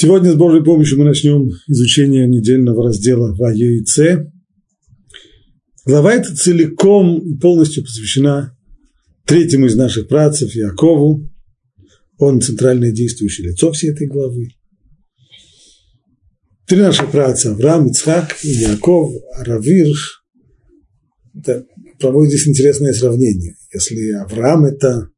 [0.00, 4.30] Сегодня с Божьей помощью мы начнем изучение недельного раздела Ваейце.
[5.84, 8.56] Глава эта целиком и полностью посвящена
[9.26, 11.28] третьему из наших працев, Якову.
[12.16, 14.50] Он центральное действующее лицо всей этой главы.
[16.68, 20.22] Три наших праца– Авраам, Ицхак и Яков, Аравирш.
[21.34, 21.66] Это
[21.98, 23.56] проводит здесь интересное сравнение.
[23.74, 25.08] Если Авраам– это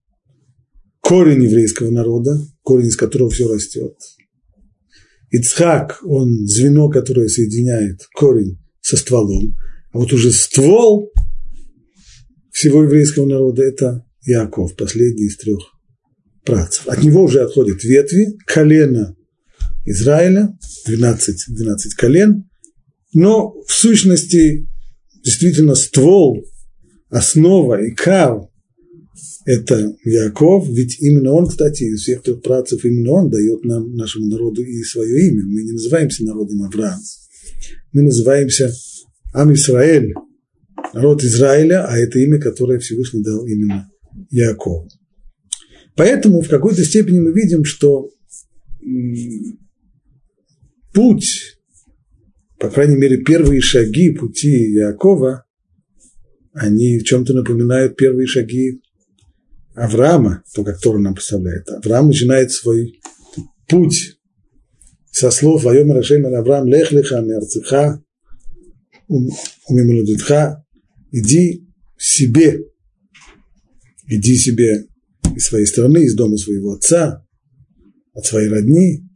[1.01, 3.93] корень еврейского народа, корень, из которого все растет–
[5.31, 9.57] Ицхак, он звено, которое соединяет корень со стволом,
[9.93, 11.13] а вот уже ствол
[12.51, 15.61] всего еврейского народа– это Яков, последний из трех
[16.45, 16.87] працев.
[16.89, 19.17] От него уже отходят ветви, колено
[19.85, 22.49] Израиля, 12, 12 колен,
[23.13, 24.69] но в сущности
[25.25, 26.45] действительно ствол,
[27.09, 28.50] основа и кар
[29.45, 34.27] это Яков, ведь именно он, кстати, из всех трех працев, именно он дает нам, нашему
[34.27, 35.45] народу и свое имя.
[35.45, 37.01] Мы не называемся народом Авраам,
[37.93, 38.71] мы называемся
[39.33, 40.13] Ам Исраэль,
[40.93, 43.89] народ Израиля, а это имя, которое Всевышний дал именно
[44.31, 44.87] Яков.
[45.97, 48.11] Поэтому в какой-то степени мы видим, что
[50.93, 51.59] путь,
[52.59, 55.45] по крайней мере, первые шаги пути Якова,
[56.53, 58.83] они в чем-то напоминают первые шаги
[59.81, 63.01] Авраама, то, как Тора нам представляет, Авраам начинает свой
[63.67, 64.19] путь
[65.11, 68.03] со слов «Вайом Рашем Авраам лех леха мерцеха
[69.09, 70.65] умимолодитха»
[71.13, 72.63] иди себе,
[74.07, 74.87] иди себе
[75.35, 77.27] из своей страны, из дома своего отца,
[78.13, 79.09] от своей родни,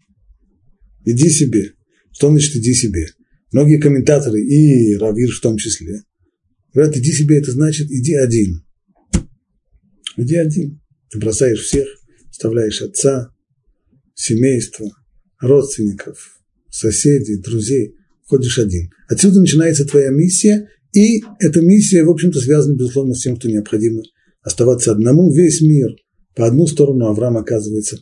[1.05, 1.75] иди себе.
[2.11, 3.09] Что значит иди себе?
[3.53, 6.05] Многие комментаторы, и Равир в том числе,
[6.73, 8.64] говорят, иди себе, это значит иди один.
[10.17, 10.81] Иди один.
[11.11, 11.87] Ты бросаешь всех,
[12.31, 13.31] оставляешь отца,
[14.15, 14.89] семейство,
[15.41, 18.91] родственников, соседей, друзей, ходишь один.
[19.09, 24.03] Отсюда начинается твоя миссия, и эта миссия, в общем-то, связана, безусловно, с тем, что необходимо
[24.43, 25.33] оставаться одному.
[25.33, 25.91] Весь мир
[26.35, 27.99] по одну сторону, Авраам оказывается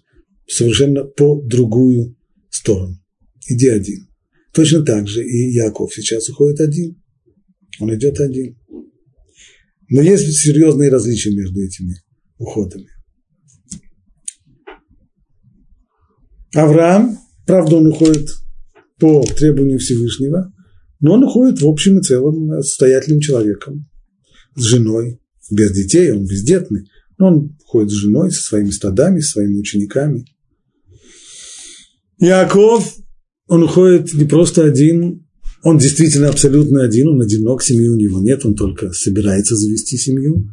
[0.47, 2.17] совершенно по другую
[2.51, 2.99] сторону.
[3.49, 4.09] Иди один.
[4.53, 7.03] Точно так же и Яков сейчас уходит один.
[7.81, 8.59] Он идет один.
[9.95, 11.97] Но есть серьезные различия между этими
[12.39, 12.89] уходами.
[16.55, 18.31] Авраам, правда, он уходит
[18.99, 20.51] по требованию Всевышнего,
[21.01, 23.87] но он уходит в общем и целом состоятельным человеком,
[24.55, 25.21] с женой,
[25.51, 26.89] без детей, он бездетный,
[27.19, 30.25] но он ходит с женой, со своими стадами, со своими учениками.
[32.19, 32.97] Яков,
[33.47, 35.22] он уходит не просто один,
[35.63, 40.49] он действительно абсолютно один, он одинок, семьи у него нет, он только собирается завести семью.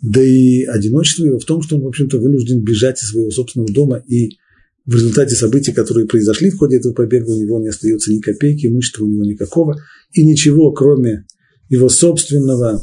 [0.00, 3.72] Да и одиночество его в том, что он, в общем-то, вынужден бежать из своего собственного
[3.72, 4.36] дома, и
[4.84, 8.66] в результате событий, которые произошли в ходе этого побега, у него не остается ни копейки,
[8.66, 9.80] имущества у него никакого,
[10.12, 11.24] и ничего, кроме
[11.68, 12.82] его собственного,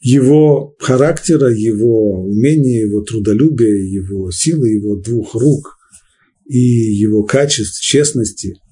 [0.00, 5.78] его характера, его умения, его трудолюбия, его силы, его двух рук
[6.46, 8.54] и его качеств, честности–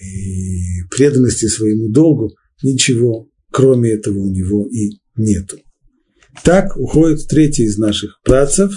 [0.00, 5.58] и преданности своему долгу, ничего кроме этого у него и нету.
[6.44, 8.72] Так уходит третий из наших працев.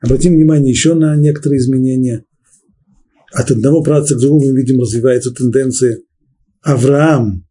[0.00, 2.24] Обратим внимание еще на некоторые изменения.
[3.32, 6.00] От одного праца к другому мы видим развивается тенденция.
[6.62, 7.46] Авраам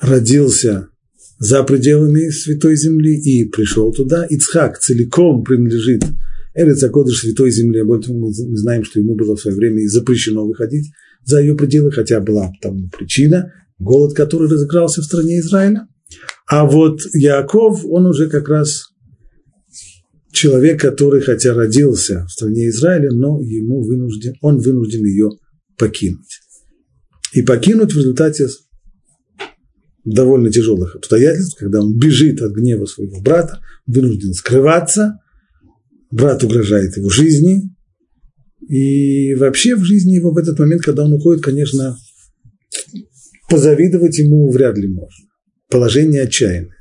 [0.00, 0.88] родился
[1.38, 4.24] за пределами Святой Земли и пришел туда.
[4.24, 6.04] Ицхак целиком принадлежит
[6.54, 7.80] Эрец Акодыш Святой Земли.
[7.80, 10.90] Об этом мы знаем, что ему было в свое время запрещено выходить
[11.24, 15.86] за ее пределы, хотя была там причина, голод, который разыгрался в стране Израиля.
[16.46, 18.88] А вот Яков, он уже как раз
[20.32, 25.30] человек, который хотя родился в стране Израиля, но ему вынужден, он вынужден ее
[25.78, 26.40] покинуть.
[27.32, 28.48] И покинуть в результате
[30.04, 35.18] довольно тяжелых обстоятельств, когда он бежит от гнева своего брата, вынужден скрываться,
[36.10, 37.74] брат угрожает его жизни,
[38.68, 41.96] и вообще в жизни его в этот момент, когда он уходит, конечно,
[43.48, 45.26] позавидовать ему вряд ли можно.
[45.68, 46.76] Положение отчаянное.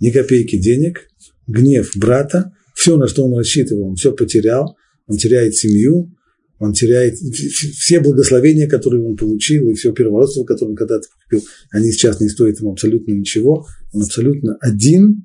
[0.00, 1.08] Ни копейки денег,
[1.46, 4.76] гнев брата, все, на что он рассчитывал, он все потерял,
[5.06, 6.14] он теряет семью,
[6.58, 11.90] он теряет все благословения, которые он получил, и все первородство, которое он когда-то купил, они
[11.90, 15.24] сейчас не стоят ему абсолютно ничего, он абсолютно один,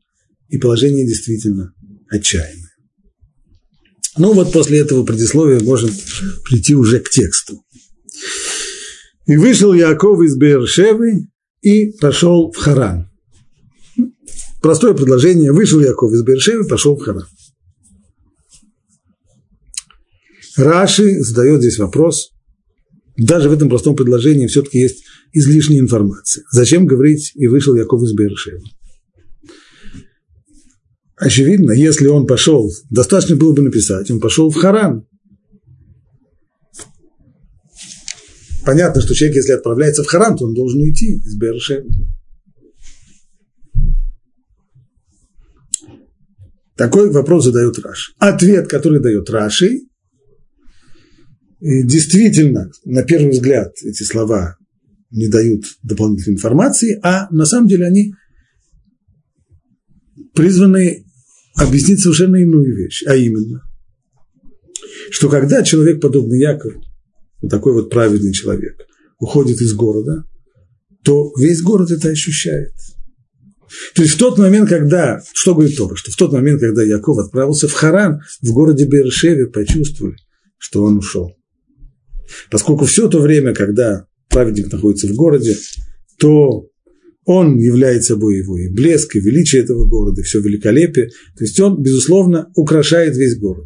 [0.50, 1.74] и положение действительно
[2.10, 2.65] отчаянное.
[4.18, 5.92] Ну вот после этого предисловия можем
[6.46, 7.62] прийти уже к тексту.
[9.26, 11.28] И вышел Яков из Бершевы
[11.62, 13.10] и пошел в Харан.
[14.62, 15.52] Простое предложение.
[15.52, 17.26] Вышел Яков из Бершевы, пошел в Харан.
[20.56, 22.32] Раши задает здесь вопрос,
[23.18, 25.04] даже в этом простом предложении все-таки есть
[25.34, 26.46] излишняя информация.
[26.52, 28.62] Зачем говорить «и вышел Яков из Бершева»?
[31.18, 35.08] Очевидно, если он пошел, достаточно было бы написать, он пошел в Харан.
[38.66, 41.86] Понятно, что человек, если отправляется в Харан, то он должен уйти из Бершева.
[46.76, 48.14] Такой вопрос задает Раши.
[48.18, 49.82] Ответ, который дает Раши,
[51.62, 54.58] действительно, на первый взгляд, эти слова
[55.12, 58.14] не дают дополнительной информации, а на самом деле они
[60.34, 61.05] призваны
[61.56, 63.64] объяснить совершенно иную вещь, а именно,
[65.10, 66.84] что когда человек, подобный Якову,
[67.42, 68.86] вот такой вот праведный человек,
[69.20, 70.26] уходит из города,
[71.04, 72.74] то весь город это ощущает.
[73.94, 77.18] То есть в тот момент, когда, что говорит Тора, что в тот момент, когда Яков
[77.18, 80.18] отправился в Харан, в городе Бершеве почувствовали,
[80.58, 81.36] что он ушел.
[82.50, 85.56] Поскольку все то время, когда праведник находится в городе,
[86.20, 86.68] то
[87.26, 91.08] он является собой и блеск, и величие этого города, все великолепие.
[91.36, 93.66] То есть он, безусловно, украшает весь город.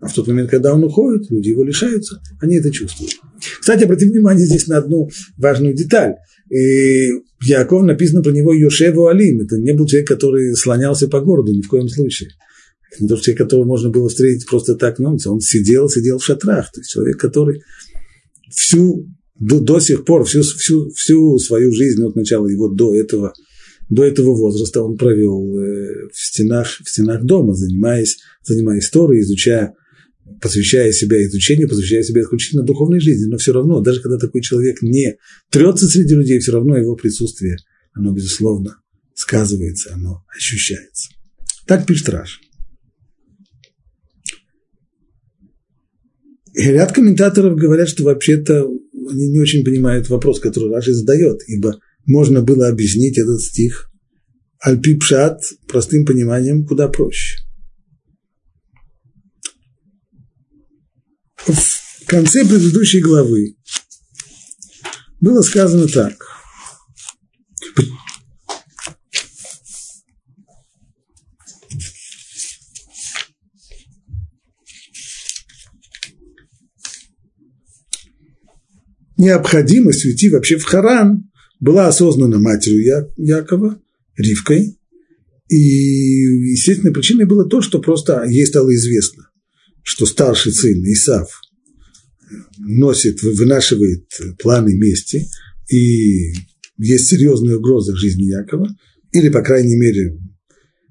[0.00, 3.12] А в тот момент, когда он уходит, люди его лишаются, они это чувствуют.
[3.60, 6.14] Кстати, обратите внимание здесь на одну важную деталь.
[6.50, 7.08] И
[7.42, 9.40] Яков написано про него Йошеву Алим.
[9.40, 12.30] Это не был человек, который слонялся по городу, ни в коем случае.
[12.92, 15.30] Это не тот человек, которого можно было встретить просто так на улице.
[15.30, 16.72] Он сидел, сидел в шатрах.
[16.72, 17.60] То есть человек, который
[18.50, 19.06] всю
[19.38, 23.32] до, до сих пор, всю, всю, всю свою жизнь от начала его до этого,
[23.88, 29.74] до этого возраста он провел э, в стенах, в стенах дома, занимаясь, занимаясь историей, изучая,
[30.40, 33.26] посвящая себя изучению, посвящая себя исключительно духовной жизни.
[33.26, 35.16] Но все равно, даже когда такой человек не
[35.50, 37.56] трется среди людей, все равно его присутствие,
[37.92, 38.80] оно, безусловно,
[39.14, 41.10] сказывается, оно ощущается.
[41.66, 42.40] Так пишет Раш.
[46.54, 48.68] И ряд комментаторов говорят, что вообще-то
[49.10, 53.90] они не очень понимают вопрос, который Раши задает, ибо можно было объяснить этот стих
[54.60, 57.38] Альпипшат простым пониманием куда проще.
[61.46, 63.56] В конце предыдущей главы
[65.20, 66.37] было сказано так.
[79.18, 81.30] Необходимость уйти вообще в Харан
[81.60, 83.80] была осознана матерью Я, Якова,
[84.16, 84.78] Ривкой,
[85.48, 89.28] и естественной причиной было то, что просто ей стало известно,
[89.82, 91.40] что старший сын Исав
[92.58, 94.06] носит, вынашивает
[94.38, 95.26] планы мести,
[95.70, 96.32] и
[96.78, 98.68] есть серьезная угроза жизни Якова,
[99.12, 100.18] или, по крайней мере,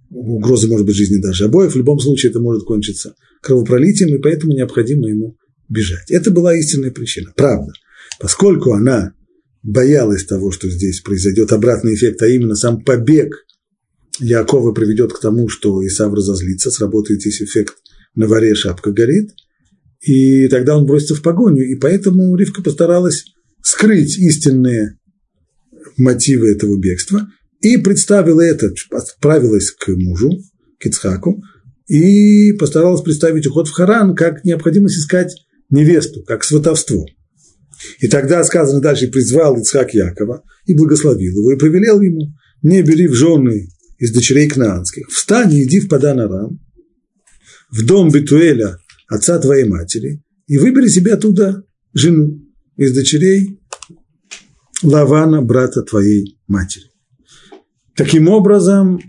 [0.10, 4.54] угроза может быть жизни даже обоих, в любом случае это может кончиться кровопролитием, и поэтому
[4.54, 5.38] необходимо ему
[5.70, 6.10] бежать.
[6.10, 7.72] Это была истинная причина, правда–
[8.20, 9.14] Поскольку она
[9.64, 13.46] боялась того, что здесь произойдет обратный эффект, а именно сам побег
[14.20, 17.76] Якова приведет к тому, что Исав разозлится, сработает здесь эффект
[18.16, 19.32] на варе шапка горит,
[20.02, 23.26] и тогда он бросится в погоню, и поэтому Ривка постаралась
[23.62, 24.98] скрыть истинные
[25.98, 27.28] мотивы этого бегства
[27.62, 30.32] и представила это, отправилась к мужу,
[30.80, 31.44] к Ицхаку,
[31.88, 35.36] и постаралась представить уход в Харан как необходимость искать
[35.70, 37.06] невесту, как сватовство–
[38.00, 43.08] и тогда сказано дальше, призвал Ицхак Якова и благословил его, и повелел ему, не бери
[43.08, 46.60] в жены из дочерей кнаанских, встань и иди в Падан Арам,
[47.70, 52.40] в дом Бетуэля, отца твоей матери, и выбери себе оттуда жену
[52.76, 53.60] из дочерей
[54.84, 56.86] Лавана, брата твоей матери.
[57.96, 59.00] Таким образом,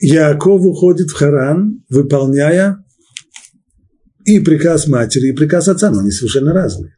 [0.00, 2.84] Яков уходит в Харан, выполняя
[4.24, 6.96] и приказ матери, и приказ отца, но они совершенно разные.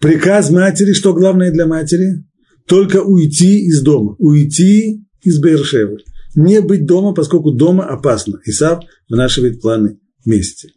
[0.00, 2.24] Приказ матери, что главное для матери?
[2.66, 5.98] Только уйти из дома, уйти из Бершевы.
[6.34, 8.40] Не быть дома, поскольку дома опасно.
[8.46, 10.68] Исав вынашивает планы вместе.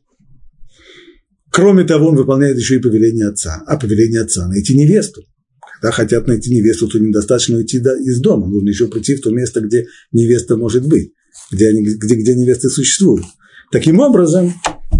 [1.51, 3.63] Кроме того, он выполняет еще и повеление отца.
[3.65, 5.22] А повеление отца– найти невесту.
[5.80, 8.48] Когда хотят найти невесту, то недостаточно уйти из дома.
[8.48, 11.13] Нужно еще прийти в то место, где невеста может быть,
[11.51, 13.25] где, они, где, где невесты существуют.
[13.72, 14.53] Таким образом,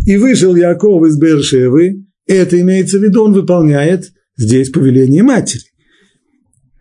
[0.06, 5.64] и вышел Яков из Бершевы, это имеется в виду, он выполняет здесь повеление матери.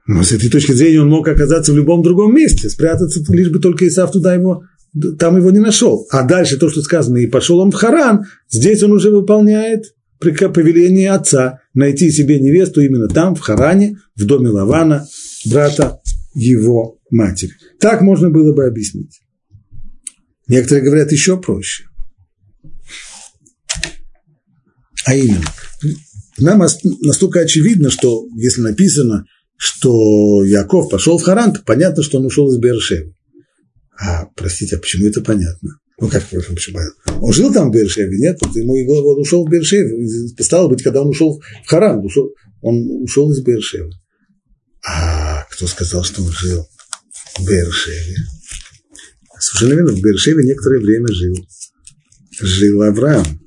[0.06, 3.60] Но с этой точки зрения он мог оказаться в любом другом месте, спрятаться, лишь бы
[3.60, 4.64] только Исав туда его,
[5.18, 6.06] там его не нашел.
[6.10, 11.10] А дальше то, что сказано, и пошел он в Харан, здесь он уже выполняет повеление
[11.10, 15.06] отца найти себе невесту именно там, в Харане, в доме Лавана,
[15.46, 16.00] брата
[16.34, 17.52] его матери.
[17.80, 19.20] Так можно было бы объяснить.
[20.48, 21.84] Некоторые говорят еще проще.
[25.04, 25.44] А именно,
[26.38, 26.62] нам
[27.00, 32.50] настолько очевидно, что если написано, что Яков пошел в Харан, то понятно, что он ушел
[32.50, 33.14] из Бершевы.
[33.98, 35.78] А, простите, а почему это понятно?
[36.00, 36.80] Ну, как почему?
[37.20, 38.38] Он жил там в Бершеве, нет?
[38.40, 40.08] Вот ему он ушел в Бершеве.
[40.40, 42.30] Стало быть, когда он ушел в Харан, ушел,
[42.60, 43.92] он ушел из Бершевы.
[44.84, 46.66] А кто сказал, что он жил
[47.38, 48.16] в Бершеве?
[49.38, 51.36] Совершенно верно, в Бершеве некоторое время жил.
[52.40, 53.41] Жил Авраам.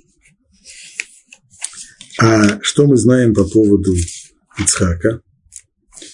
[2.20, 3.94] А что мы знаем по поводу
[4.58, 5.22] Ицхака?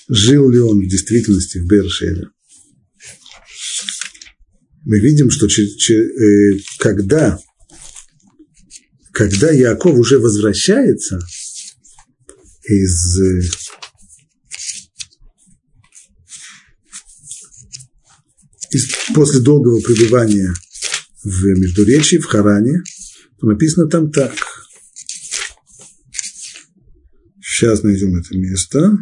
[0.10, 2.28] Жил ли он в действительности в Бершеве?
[4.84, 7.40] Мы видим, что э, когда,
[9.12, 11.20] когда Яков уже возвращается
[12.64, 13.42] из э,
[19.14, 20.54] после долгого пребывания
[21.24, 22.82] в Междуречии, в Харане,
[23.40, 24.34] то написано там так.
[27.62, 28.98] Сейчас найдем это место.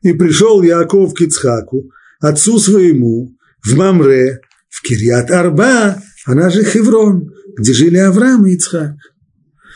[0.00, 4.40] И пришел Яков к Ицхаку, отцу своему, в Мамре,
[4.70, 8.94] в Кирьят Арба, она же Хеврон, где жили Авраам и Ицхак.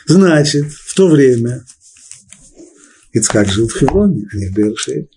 [0.07, 1.63] Значит, в то время
[3.13, 5.07] Ицхак жил в Хевроне, а не в Бершеве.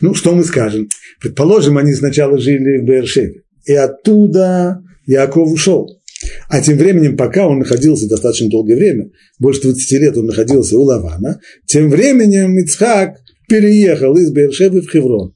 [0.00, 0.88] Ну, что мы скажем?
[1.20, 6.00] Предположим, они сначала жили в Бершеве, и оттуда Яков ушел.
[6.48, 10.82] А тем временем, пока он находился достаточно долгое время, больше 20 лет он находился у
[10.82, 15.34] Лавана, тем временем Ицхак переехал из Бершевы в Хеврон.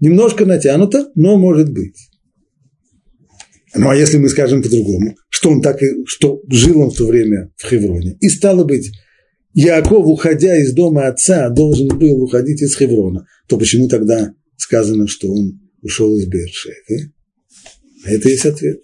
[0.00, 1.96] Немножко натянуто, но может быть.
[3.74, 7.06] Ну, а если мы скажем по-другому, что он так и, что жил он в то
[7.06, 8.90] время в Хевроне, и стало быть,
[9.54, 15.30] Яков, уходя из дома отца, должен был уходить из Хеврона, то почему тогда сказано, что
[15.30, 17.12] он ушел из Бершевы?
[18.04, 18.80] Это есть ответ.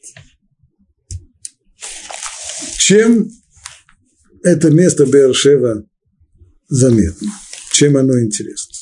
[2.79, 3.31] Чем
[4.43, 5.85] это место Бершева
[6.69, 7.29] заметно?
[7.73, 8.75] Чем оно интересно?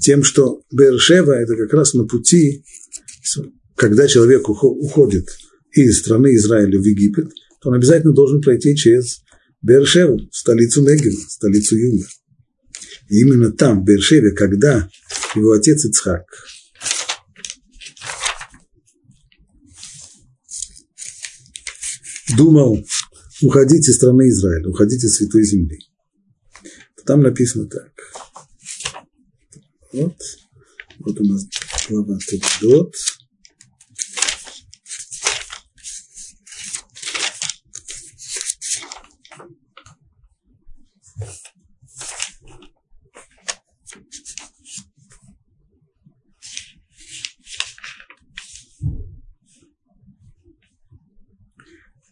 [0.00, 2.64] Тем, что Бершева– это как раз на пути,
[3.74, 5.26] когда человек уходит
[5.72, 7.28] из страны Израиля в Египет,
[7.60, 9.22] то он обязательно должен пройти через
[9.62, 12.06] Бершеву, столицу Негева, столицу Юга.
[13.08, 14.88] И именно там, в Бершеве, когда
[15.34, 16.24] его отец Ицхак
[22.36, 22.84] думал
[23.42, 25.78] уходить из страны Израиля, уходить из святой земли,
[27.04, 27.90] там написано так.
[29.92, 30.16] Вот.
[30.98, 31.46] Вот у нас
[31.88, 32.18] глава
[32.60, 32.94] Тулдот.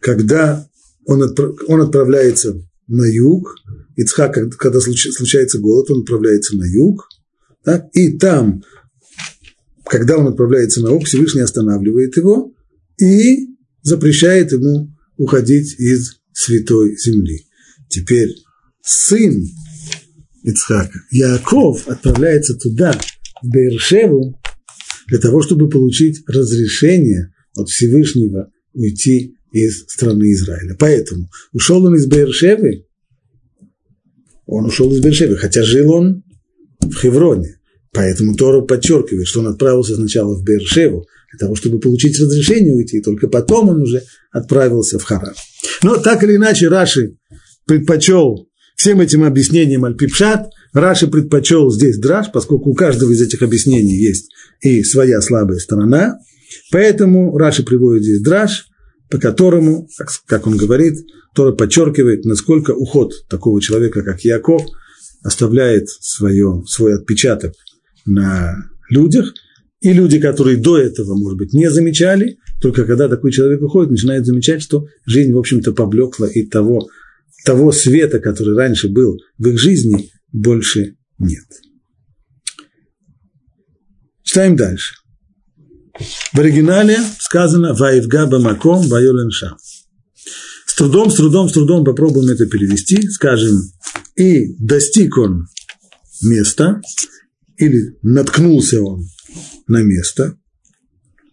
[0.07, 0.65] Когда
[1.05, 3.57] он, отправ, он отправляется на юг,
[3.97, 7.09] Ицхак, когда случается голод, он отправляется на юг,
[7.65, 8.63] так, и там,
[9.83, 12.53] когда он отправляется на юг, Всевышний останавливает его
[12.97, 13.49] и
[13.81, 17.45] запрещает ему уходить из святой земли.
[17.89, 18.33] Теперь
[18.81, 19.43] сын
[20.43, 22.97] Ицхака, Яков, отправляется туда,
[23.43, 24.39] в Бершеву,
[25.07, 29.33] для того, чтобы получить разрешение от Всевышнего уйти
[29.65, 30.75] из страны Израиля.
[30.79, 32.85] Поэтому ушел он из Бершевы,
[34.45, 36.23] он ушел из Бершевы, хотя жил он
[36.81, 37.59] в Хевроне.
[37.93, 42.97] Поэтому Тора подчеркивает, что он отправился сначала в Бершеву, для того, чтобы получить разрешение уйти,
[42.97, 45.33] и только потом он уже отправился в Харан.
[45.83, 47.17] Но так или иначе Раши
[47.65, 53.97] предпочел всем этим объяснениям Альпипшат, Раши предпочел здесь драж, поскольку у каждого из этих объяснений
[53.97, 54.29] есть
[54.61, 56.19] и своя слабая сторона,
[56.71, 58.67] поэтому Раши приводит здесь драж,
[59.09, 59.87] по которому,
[60.25, 64.63] как, он говорит, Тора подчеркивает, насколько уход такого человека, как Яков,
[65.23, 67.53] оставляет свое, свой отпечаток
[68.05, 68.55] на
[68.89, 69.33] людях,
[69.79, 74.25] и люди, которые до этого, может быть, не замечали, только когда такой человек уходит, начинают
[74.25, 76.87] замечать, что жизнь, в общем-то, поблекла, и того,
[77.45, 81.45] того света, который раньше был в их жизни, больше нет.
[84.23, 84.95] Читаем дальше.
[86.33, 89.57] В оригинале сказано «Ваивга бамаком вайолен шам».
[90.65, 93.09] С трудом, с трудом, с трудом попробуем это перевести.
[93.09, 93.63] Скажем,
[94.15, 95.47] и достиг он
[96.21, 96.81] места,
[97.57, 99.07] или наткнулся он
[99.67, 100.37] на место,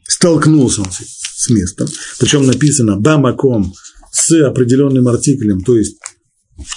[0.07, 3.75] столкнулся он с местом, причем написано «бамаком»
[4.13, 5.99] с определенным артиклем, то есть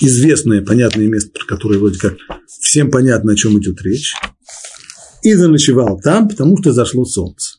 [0.01, 2.15] известное, понятное место, про которое вроде как
[2.62, 4.13] всем понятно, о чем идет речь,
[5.24, 7.56] и заночевал там, потому что зашло солнце.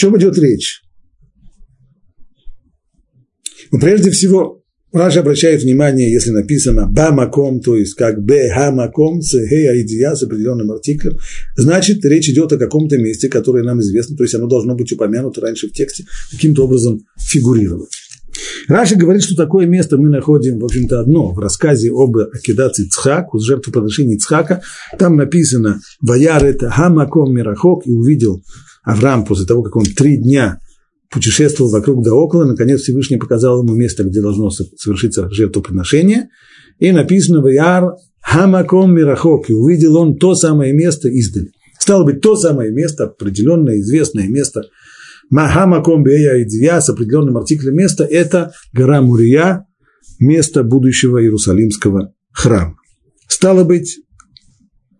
[0.00, 0.82] Чем идет речь?
[3.70, 9.86] Ну, прежде всего, Раша обращает внимание, если написано «бамаком», то есть как «бе-хамаком» с «хей
[9.86, 11.18] с определенным артиклем,
[11.56, 15.42] значит, речь идет о каком-то месте, которое нам известно, то есть оно должно быть упомянуто
[15.42, 17.90] раньше в тексте, каким-то образом фигурировать.
[18.68, 23.34] Раши говорит, что такое место мы находим, в общем-то, одно в рассказе об акидации Цхак,
[23.34, 24.62] жертвоприношении Цхака.
[24.98, 28.42] Там написано «Ваяр это хамаком мирахок» и увидел
[28.82, 30.58] Авраам после того, как он три дня
[31.10, 36.28] путешествовал вокруг да около, наконец Всевышний показал ему место, где должно совершиться жертвоприношение,
[36.78, 41.50] и написано в Яр Хамаком Мирахок, и увидел он то самое место издали.
[41.78, 44.62] Стало быть, то самое место, определенное, известное место,
[45.30, 49.66] Махамаком Бея Идия с определенным артиклем места, это гора Мурия,
[50.18, 52.76] место будущего Иерусалимского храма.
[53.28, 53.98] Стало быть,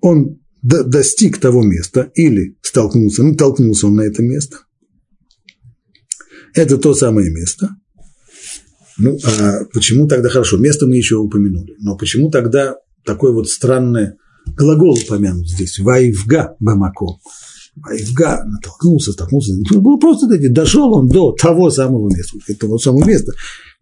[0.01, 4.59] он достиг того места или столкнулся, ну, толкнулся он на это место–
[6.55, 7.71] это то самое место.
[8.99, 10.59] Ну, а почему тогда хорошо?
[10.59, 11.75] Место мы еще упомянули.
[11.81, 14.15] Но почему тогда такой вот странный
[14.57, 15.79] глагол упомянут здесь?
[15.79, 17.07] Ваивга бамако.
[17.77, 19.55] Ваивга натолкнулся, столкнулся.
[19.71, 22.39] Ну, было просто дошел он до того самого места.
[22.47, 23.33] Этого самого места.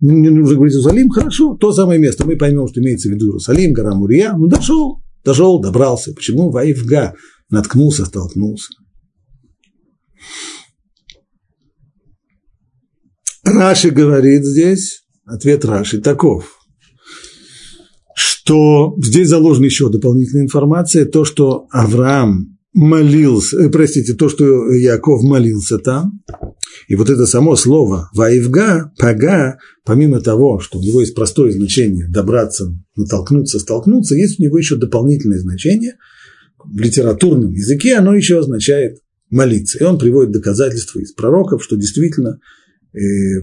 [0.00, 2.25] Не нужно говорить Иерусалим, хорошо, то самое место.
[2.25, 4.35] Мы поймем, что имеется в виду Иерусалим, гора Мурия.
[4.35, 6.13] Ну, дошел, дошел, добрался.
[6.13, 7.15] Почему Ваивга
[7.51, 8.73] наткнулся, столкнулся?
[13.45, 16.59] Раши говорит здесь, ответ Раши таков,
[18.15, 25.23] что здесь заложена еще дополнительная информация, то, что Авраам молился, э, простите, то, что Яков
[25.23, 26.21] молился там,
[26.87, 32.08] и вот это само слово «ваивга», «пага», помимо того, что у него есть простое значение
[32.08, 35.97] добраться, натолкнуться, столкнуться, есть у него еще дополнительное значение.
[36.64, 38.99] В литературном языке оно еще означает
[39.30, 39.78] молиться.
[39.78, 42.38] И он приводит доказательства из пророков, что действительно
[42.95, 43.43] Э,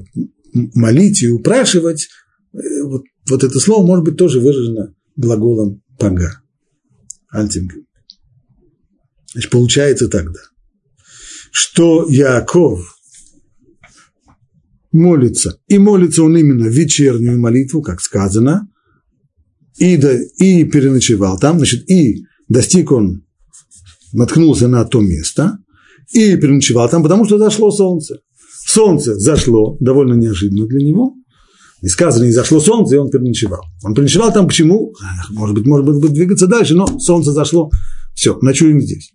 [0.54, 2.10] молить и упрашивать,
[2.54, 6.41] э, вот, вот это слово может быть тоже выражено глаголом пага,
[7.30, 7.86] альтингем.
[9.34, 10.39] Значит, получается тогда,
[11.52, 12.95] что Яков
[14.96, 18.68] молится, и молится он именно вечернюю молитву, как сказано,
[19.78, 23.24] и, до, и переночевал там, значит, и достиг он,
[24.14, 25.58] наткнулся на то место,
[26.12, 28.20] и переночевал там, потому что зашло солнце.
[28.66, 31.14] Солнце зашло довольно неожиданно для него.
[31.82, 33.62] И сказано, не зашло солнце, и он переночевал.
[33.84, 34.94] Он переночевал там почему?
[35.30, 37.70] Может быть, может быть, двигаться дальше, но солнце зашло.
[38.16, 39.12] Все, ночуем здесь.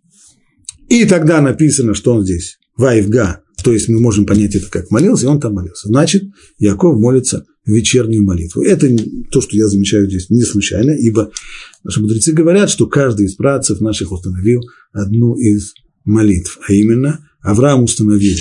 [0.88, 5.26] И тогда написано, что он здесь, Ваевга, то есть мы можем понять это как молился,
[5.26, 5.88] и он там молился.
[5.88, 6.24] Значит,
[6.58, 8.62] Яков молится вечернюю молитву.
[8.62, 8.88] Это
[9.30, 11.30] то, что я замечаю здесь не случайно, ибо
[11.84, 17.84] наши мудрецы говорят, что каждый из братцев наших установил одну из молитв, а именно Авраам
[17.84, 18.36] установил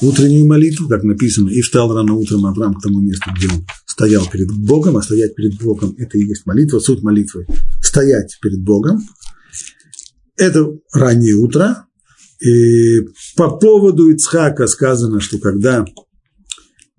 [0.00, 4.28] утреннюю молитву, как написано, и встал рано утром Авраам к тому месту, где он стоял
[4.30, 7.46] перед Богом, а стоять перед Богом– это и есть молитва, суть молитвы–
[7.82, 9.00] стоять перед Богом.
[10.36, 11.87] Это раннее утро.
[12.40, 13.00] И
[13.36, 15.84] по поводу Ицхака сказано, что когда,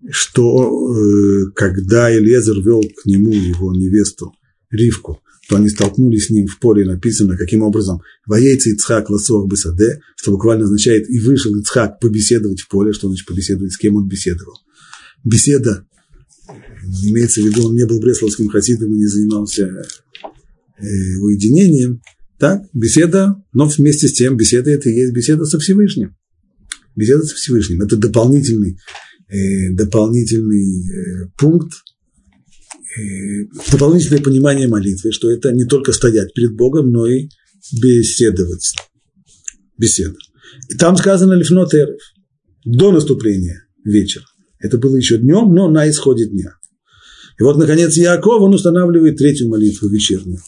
[0.09, 4.33] что, э, когда Элезер вел к нему его невесту
[4.69, 9.99] Ривку, то они столкнулись с ним в поле, написано, каким образом «Воейца Ицхак лосох бесаде»,
[10.15, 14.07] что буквально означает «и вышел Ицхак побеседовать в поле», что значит побеседовать, с кем он
[14.07, 14.53] беседовал.
[15.23, 15.87] Беседа,
[17.03, 19.63] имеется в виду, он не был бресловским хасидом и не занимался
[20.77, 22.01] э, уединением,
[22.39, 26.15] так, беседа, но вместе с тем беседа это и есть беседа со Всевышним.
[26.95, 27.81] Беседа со Всевышним.
[27.81, 28.77] Это дополнительный,
[29.27, 31.73] э, дополнительный э, пункт,
[32.97, 37.29] Э, дополнительное понимание молитвы, что это не только стоять перед Богом, но и
[37.71, 38.73] беседовать
[39.77, 40.15] Беседа.
[40.69, 42.01] И там сказано лифнот эрев,
[42.65, 44.25] до наступления вечера.
[44.59, 46.55] Это было еще днем, но на исходе дня.
[47.39, 50.39] И вот, наконец, Яков, он устанавливает третью молитву вечернюю.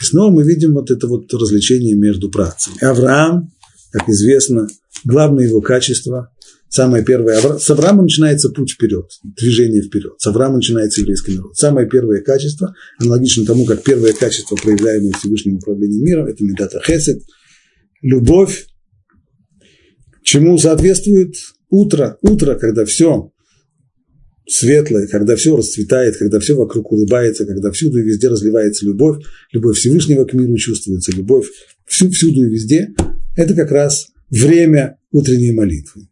[0.00, 2.82] И снова мы видим вот это вот развлечение между працами.
[2.82, 3.52] Авраам,
[3.92, 4.66] как известно,
[5.04, 6.30] главное его качество
[6.74, 10.14] Самое первое, с Авраама начинается путь вперед, движение вперед.
[10.18, 11.54] С Авраама начинается еврейский народ.
[11.54, 17.22] Самое первое качество, аналогично тому, как первое качество, проявляемое Всевышним управлением миром, это медата хесед,
[18.02, 18.66] любовь,
[20.24, 21.36] чему соответствует
[21.70, 23.30] утро, утро, когда все
[24.46, 29.78] светлое, когда все расцветает, когда все вокруг улыбается, когда всюду и везде разливается любовь, любовь
[29.78, 31.46] Всевышнего к миру чувствуется, любовь
[31.86, 32.90] всюду и везде,
[33.36, 36.08] это как раз время утренние молитвы.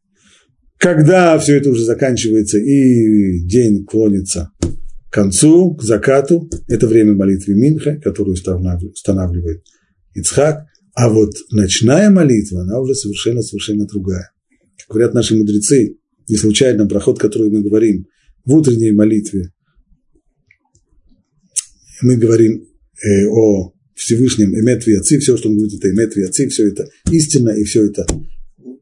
[0.79, 7.55] Когда все это уже заканчивается и день клонится к концу, к закату, это время молитвы
[7.55, 9.63] Минха, которую устанавливает
[10.15, 10.65] Ицхак,
[10.95, 14.33] а вот ночная молитва, она уже совершенно-совершенно другая.
[14.79, 18.07] Как говорят наши мудрецы, не случайно проход, который мы говорим
[18.45, 19.53] в утренней молитве,
[22.03, 22.67] мы говорим
[23.05, 27.51] э, о Всевышнем Эмет Виаци, все, что он говорит, это Эмет Виаци, все это истина,
[27.51, 28.07] и все это,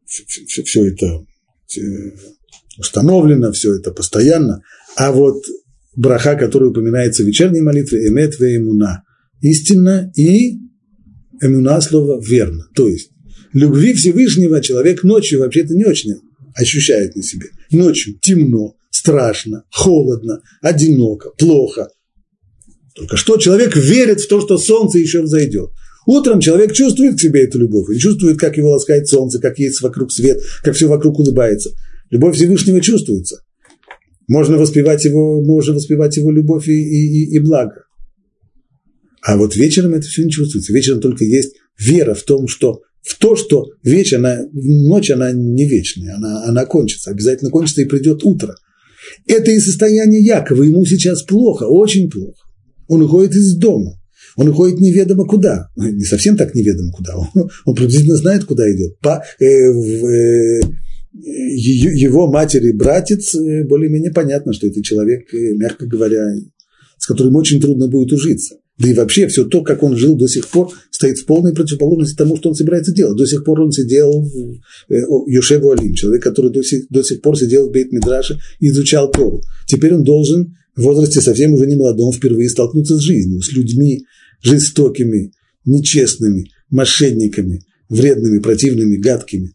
[0.06, 1.24] все, все это
[1.76, 2.10] э,
[2.78, 4.62] установлено, все это постоянно.
[4.96, 5.44] А вот
[5.94, 9.04] браха, который упоминается в вечерней молитве, Эмет Веемуна,
[9.42, 10.56] истинно и
[11.42, 12.68] Эмуна слово верно.
[12.74, 13.10] То есть
[13.52, 16.14] любви Всевышнего человек ночью вообще-то не очень
[16.54, 17.48] ощущает на себе.
[17.70, 21.88] Ночью темно, страшно, холодно, одиноко, плохо.
[22.94, 25.70] Только что человек верит в то, что солнце еще взойдет.
[26.06, 29.80] Утром человек чувствует к себе эту любовь, он чувствует, как его ласкает солнце, как есть
[29.80, 31.70] вокруг свет, как все вокруг улыбается.
[32.10, 33.42] Любовь Всевышнего чувствуется.
[34.28, 37.84] Можно воспевать его, можно воспевать его любовь и, и, и благо.
[39.22, 40.72] А вот вечером это все не чувствуется.
[40.72, 45.66] Вечером только есть вера в том, что в то, что вечер, она, ночь, она не
[45.66, 48.56] вечная, она, она кончится, обязательно кончится и придет утро.
[49.30, 52.42] Это и состояние Якова, ему сейчас плохо, очень плохо.
[52.88, 53.96] Он уходит из дома,
[54.36, 58.98] он уходит неведомо куда, не совсем так неведомо куда, он, он приблизительно знает, куда идет.
[58.98, 60.60] По, э, в, э,
[61.12, 66.26] его матери и братец, э, более-менее понятно, что это человек, э, мягко говоря,
[66.98, 68.56] с которым очень трудно будет ужиться.
[68.80, 72.16] Да и вообще все то, как он жил до сих пор, стоит в полной противоположности
[72.16, 73.16] тому, что он собирается делать.
[73.16, 77.20] До сих пор он сидел в э, Йошеву Алим, человек, который до сих, до сих
[77.20, 79.42] пор сидел в Бейт Мидраше и изучал Тору.
[79.66, 84.06] Теперь он должен в возрасте совсем уже не молодом впервые столкнуться с жизнью, с людьми
[84.42, 85.32] жестокими,
[85.66, 89.52] нечестными, мошенниками, вредными, противными, гадкими.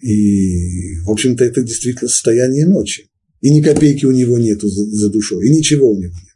[0.00, 3.08] И, в общем-то, это действительно состояние ночи.
[3.40, 6.33] И ни копейки у него нету за, за душой, и ничего у него нет.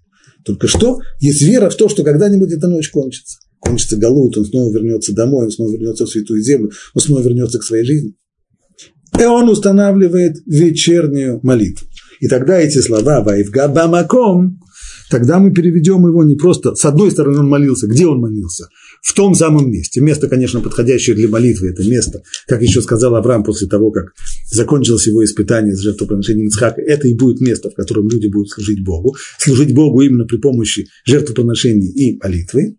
[0.48, 3.36] Только что есть вера в то, что когда-нибудь эта ночь кончится.
[3.60, 7.58] Кончится Галут, он снова вернется домой, он снова вернется в Святую Землю, он снова вернется
[7.58, 8.14] к своей жизни.
[9.20, 11.86] И он устанавливает вечернюю молитву.
[12.20, 14.62] И тогда эти слова «Ваивга бамаком»
[15.10, 18.68] тогда мы переведем его не просто, с одной стороны он молился, где он молился?
[19.02, 20.00] В том самом месте.
[20.00, 24.12] Место, конечно, подходящее для молитвы, это место, как еще сказал Авраам после того, как
[24.50, 28.84] закончилось его испытание с жертвоприношением Ицхака, это и будет место, в котором люди будут служить
[28.84, 29.16] Богу.
[29.38, 32.76] Служить Богу именно при помощи жертвоприношений и молитвы.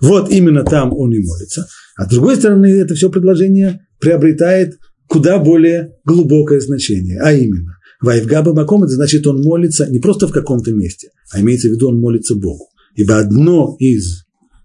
[0.00, 1.66] Вот именно там он и молится.
[1.96, 8.52] А с другой стороны, это все предложение приобретает куда более глубокое значение, а именно Вайвгаба
[8.52, 12.00] Маком, это значит, он молится не просто в каком-то месте, а имеется в виду, он
[12.00, 12.68] молится Богу.
[12.96, 14.24] Ибо одно из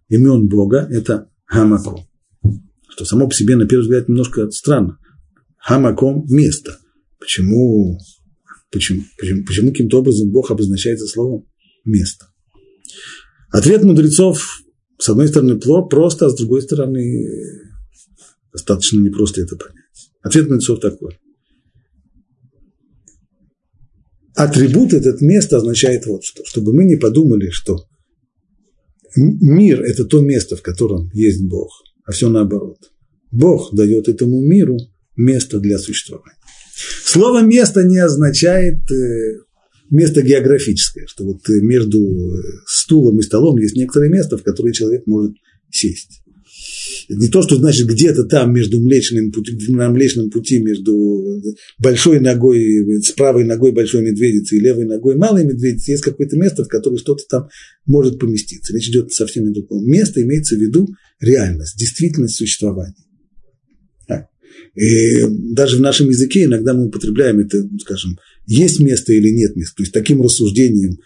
[0.10, 2.08] имен Бога– это Хамаком.
[2.89, 4.97] Что само по себе, на первый взгляд, немножко странно.
[5.58, 6.80] Хамаком– место.
[7.19, 8.00] Почему,
[8.71, 11.45] почему, почему, почему каким-то образом Бог обозначается словом
[11.86, 12.26] место?
[13.52, 14.62] Ответ мудрецов,
[14.97, 17.30] с одной стороны, просто, а с другой стороны,
[18.52, 20.12] достаточно непросто это понять.
[20.23, 21.19] Ответ мудрецов такой.
[24.38, 27.86] Атрибут этот место означает вот что, чтобы мы не подумали, что
[29.15, 32.78] мир– это то место, в котором есть Бог, а все наоборот.
[33.32, 34.78] Бог дает этому миру
[35.15, 36.38] место для существования.
[37.04, 39.39] Слово «место» не означает э,
[39.89, 45.08] место географическое, что вот между э, стулом и столом есть некоторое место, в которое человек
[45.08, 45.34] может
[45.71, 46.21] сесть
[47.10, 51.41] не то, что значит где-то там между млечным пути, на млечном пути между
[51.80, 56.63] большой ногой, с правой ногой большой медведицы и левой ногой малой медведицы есть какое-то место,
[56.63, 57.48] в которое что-то там
[57.86, 58.74] может поместиться.
[58.74, 59.86] Речь идет совсем не другом.
[59.86, 60.88] Место имеется в виду
[61.20, 62.96] реальность, действительность существования.
[64.76, 69.76] И даже в нашем языке иногда мы употребляем это, скажем, есть место или нет места.
[69.78, 70.98] То есть таким рассуждением,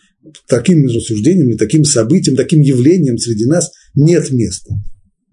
[0.47, 4.73] таким рассуждением таким событием, таким явлением среди нас нет места.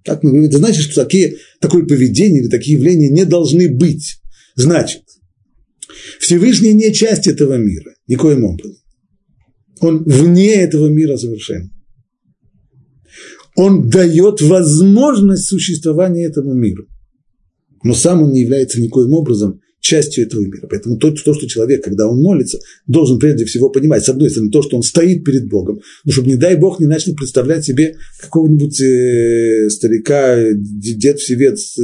[0.09, 4.23] Так это значит, что такие, такое поведение или такие явления не должны быть.
[4.57, 5.03] Значит,
[6.19, 8.79] Всевышний не часть этого мира, никоим образом.
[9.81, 11.69] Он вне этого мира совершенно.
[13.55, 16.87] Он дает возможность существования этому миру.
[17.85, 20.67] Но сам он не является никоим образом частью этого мира.
[20.69, 24.51] Поэтому то, то, что человек, когда он молится, должен прежде всего понимать, с одной стороны,
[24.51, 27.97] то, что он стоит перед Богом, ну, чтобы, не дай Бог, не начал представлять себе
[28.21, 31.79] какого-нибудь э, старика, дед всевет с,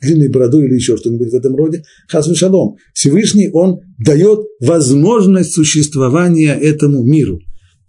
[0.00, 1.82] длинной бородой или еще что-нибудь в этом роде.
[2.08, 2.76] Хасвы шалом.
[2.94, 7.40] Всевышний, он дает возможность существования этому миру.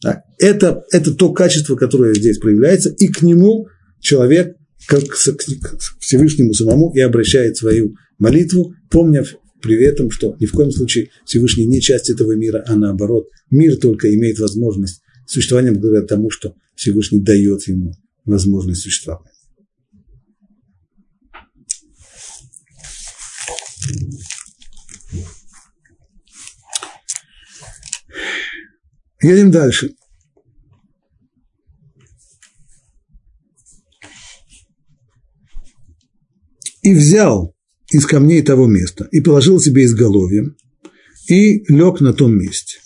[0.04, 0.24] Да?
[0.40, 3.68] Это, это то качество, которое здесь проявляется, и к нему
[4.00, 4.56] человек,
[4.88, 5.16] как к
[6.00, 9.26] Всевышнему самому, и обращает свою молитву, помня
[9.62, 13.78] при этом, что ни в коем случае Всевышний не часть этого мира, а наоборот, мир
[13.78, 19.28] только имеет возможность существования благодаря тому, что Всевышний дает ему возможность существовать.
[29.24, 29.94] Едем дальше.
[36.82, 37.56] И взял
[37.92, 40.56] из камней того места, и положил себе изголовьем,
[41.28, 42.78] и лег на том месте.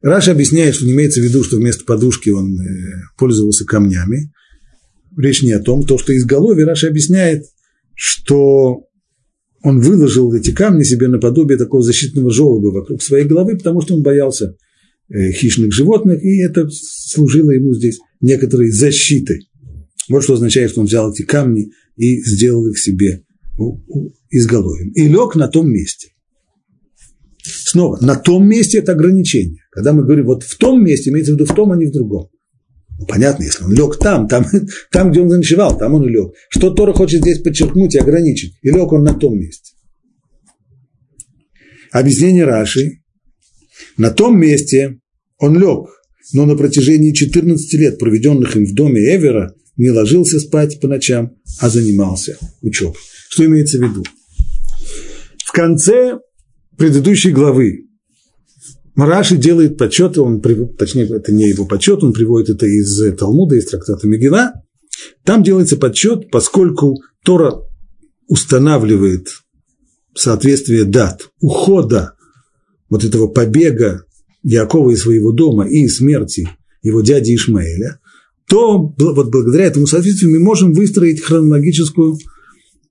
[0.00, 2.64] Раши объясняет, что имеется в виду, что вместо подушки он э,
[3.18, 4.32] пользовался камнями.
[5.16, 5.84] Речь не о том.
[5.84, 7.44] То, что изголовье, Раши объясняет,
[7.94, 8.84] что
[9.62, 14.02] он выложил эти камни себе наподобие такого защитного желоба вокруг своей головы, потому что он
[14.02, 14.56] боялся
[15.08, 19.47] э, хищных животных, и это служило ему здесь некоторой защитой.
[20.08, 23.24] Вот что означает, что он взял эти камни и сделал их себе
[24.30, 24.90] изголовьем.
[24.92, 26.12] И лег на том месте.
[27.42, 29.62] Снова, на том месте это ограничение.
[29.70, 31.92] Когда мы говорим вот в том месте, имеется в виду в том, а не в
[31.92, 32.28] другом.
[32.98, 34.44] Ну, понятно, если он лег там, там,
[34.90, 36.32] там, где он заночевал, там он и лег.
[36.50, 38.54] Что Тора хочет здесь подчеркнуть и ограничить?
[38.62, 39.72] И лег он на том месте.
[41.92, 43.02] Объяснение Раши.
[43.96, 45.00] На том месте
[45.38, 45.88] он лег,
[46.32, 51.36] но на протяжении 14 лет, проведенных им в доме Эвера, не ложился спать по ночам,
[51.60, 52.98] а занимался учебой.
[53.30, 54.04] Что имеется в виду?
[55.44, 56.18] В конце
[56.76, 57.86] предыдущей главы
[58.94, 60.42] Мараши делает подсчет, он,
[60.76, 64.52] точнее, это не его подсчет, он приводит это из Талмуда, из трактата Мегила.
[65.24, 67.62] Там делается подсчет, поскольку Тора
[68.26, 69.28] устанавливает
[70.14, 72.14] соответствие дат ухода
[72.90, 74.04] вот этого побега
[74.42, 76.48] Якова из своего дома и смерти
[76.82, 78.00] его дяди Ишмаэля,
[78.48, 82.18] то вот благодаря этому соответствию мы можем выстроить хронологическую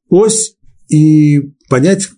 [0.09, 0.55] ось
[0.89, 2.09] и понять,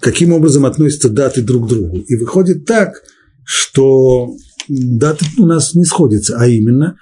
[0.00, 1.98] каким образом относятся даты друг к другу.
[1.98, 3.02] И выходит так,
[3.44, 4.34] что
[4.68, 6.96] даты у нас не сходятся, а именно,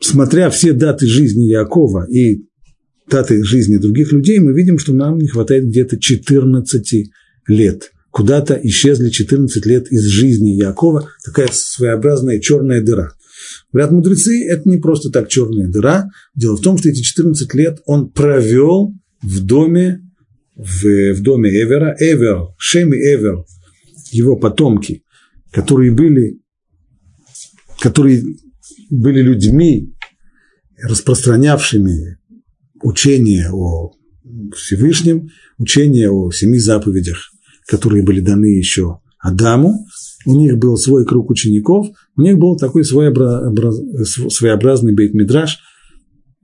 [0.00, 2.46] смотря все даты жизни Якова и
[3.08, 7.10] даты жизни других людей, мы видим, что нам не хватает где-то 14
[7.48, 7.92] лет.
[8.10, 13.12] Куда-то исчезли 14 лет из жизни Якова, такая своеобразная черная дыра.
[13.76, 16.08] Говорят мудрецы, это не просто так черная дыра.
[16.34, 20.00] Дело в том, что эти 14 лет он провел в доме,
[20.54, 21.94] в, в доме Эвера.
[22.00, 23.44] Эвер, Шем и Эвер,
[24.12, 25.02] его потомки,
[25.52, 26.40] которые были,
[27.78, 28.24] которые
[28.88, 29.92] были людьми,
[30.82, 32.16] распространявшими
[32.80, 33.92] учение о
[34.56, 37.30] Всевышнем, учение о семи заповедях,
[37.66, 39.86] которые были даны еще Адаму,
[40.26, 41.86] у них был свой круг учеников,
[42.16, 45.58] у них был такой своеобразный бейт-мидраж,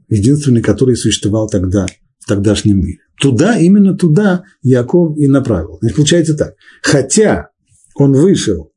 [0.09, 1.87] единственный, который существовал тогда,
[2.21, 2.99] в тогдашнем мире.
[3.21, 5.79] Туда, именно туда Яков и направил.
[5.81, 6.55] Значит, получается так.
[6.83, 7.51] Хотя
[7.95, 8.73] он вышел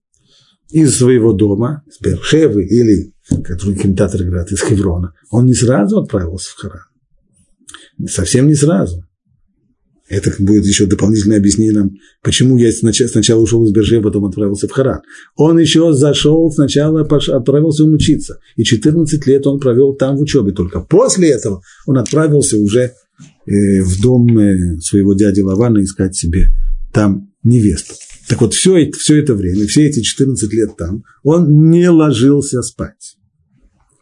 [0.69, 3.13] из своего дома, из Бершевы или,
[3.43, 6.81] который комментаторы говорят, из Хеврона, он не сразу отправился в Харан.
[8.07, 9.05] Совсем не сразу.
[10.07, 11.91] Это будет еще дополнительное объяснение нам,
[12.21, 15.01] почему я сначала ушел из Берже, потом отправился в Харан.
[15.35, 18.39] Он еще зашел, сначала отправился он учиться.
[18.55, 20.51] И 14 лет он провел там в учебе.
[20.51, 22.93] Только после этого он отправился уже
[23.47, 26.49] э, в дом э, своего дяди Лавана искать себе
[26.93, 27.95] там невесту.
[28.27, 33.17] Так вот, все, все это время, все эти 14 лет там, он не ложился спать.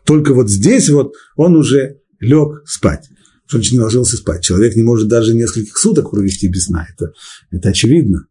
[0.06, 3.08] Только вот здесь вот он уже лег спать
[3.54, 4.42] что значит не ложился спать?
[4.42, 6.88] Человек не может даже нескольких суток провести без сна.
[6.92, 7.13] Это,
[7.52, 8.26] это очевидно.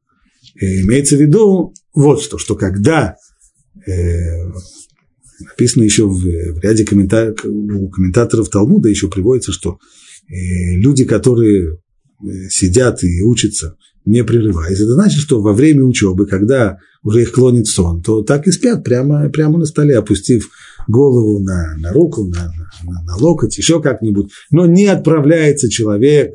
[0.60, 3.14] И имеется в виду вот что, что когда
[3.86, 4.50] э,
[5.38, 9.78] написано еще в, в ряде комментариев, у комментаторов Талмуда еще приводится, что
[10.28, 16.26] э, люди, которые э, сидят и учатся, не прерываясь, это значит, что во время учебы,
[16.26, 20.50] когда уже их клонит сон, то так и спят прямо, прямо на столе, опустив
[20.88, 22.52] голову на, на руку, на,
[22.84, 26.34] на, на локоть, еще как-нибудь, но не отправляется человек,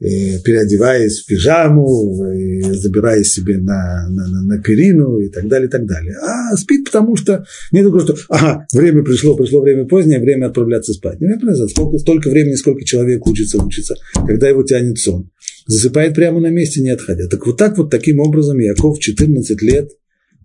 [0.00, 5.68] э, переодеваясь в пижаму, э, забираясь себе на, на, на, на перину и так далее,
[5.68, 6.16] и так далее.
[6.22, 10.92] А спит, потому что не только что, ага, время пришло, пришло время позднее, время отправляться
[10.92, 11.20] спать.
[11.20, 13.94] Не время сколько, столько времени, сколько человек учится, учится,
[14.26, 15.30] когда его тянет сон.
[15.66, 17.28] Засыпает прямо на месте, не отходя.
[17.28, 19.90] Так вот так вот, таким образом, Яков 14 лет,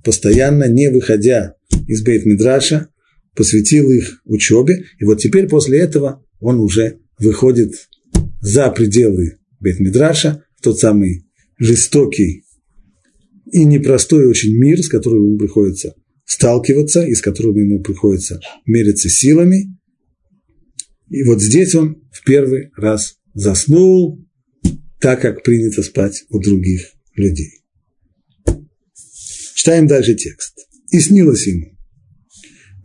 [0.03, 1.55] постоянно не выходя
[1.87, 2.87] из Бейт-Мидраша,
[3.37, 7.71] посвятил их учебе, и вот теперь после этого он уже выходит
[8.41, 11.25] за пределы Бет-Мидраша, в тот самый
[11.59, 12.43] жестокий
[13.51, 15.95] и непростой очень мир, с которым ему приходится
[16.25, 19.77] сталкиваться, и с которым ему приходится мериться силами.
[21.09, 24.25] И вот здесь он в первый раз заснул
[24.99, 26.81] так, как принято спать у других
[27.15, 27.51] людей.
[29.53, 30.57] Читаем дальше текст.
[30.91, 31.76] «И снилось ему.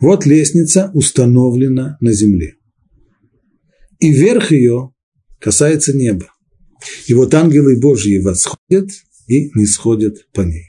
[0.02, 2.56] Вот лестница установлена на земле.
[4.00, 4.92] И верх ее
[5.38, 6.26] касается неба.
[7.06, 8.90] И вот ангелы Божьи восходят
[9.28, 10.64] и не сходят по ней.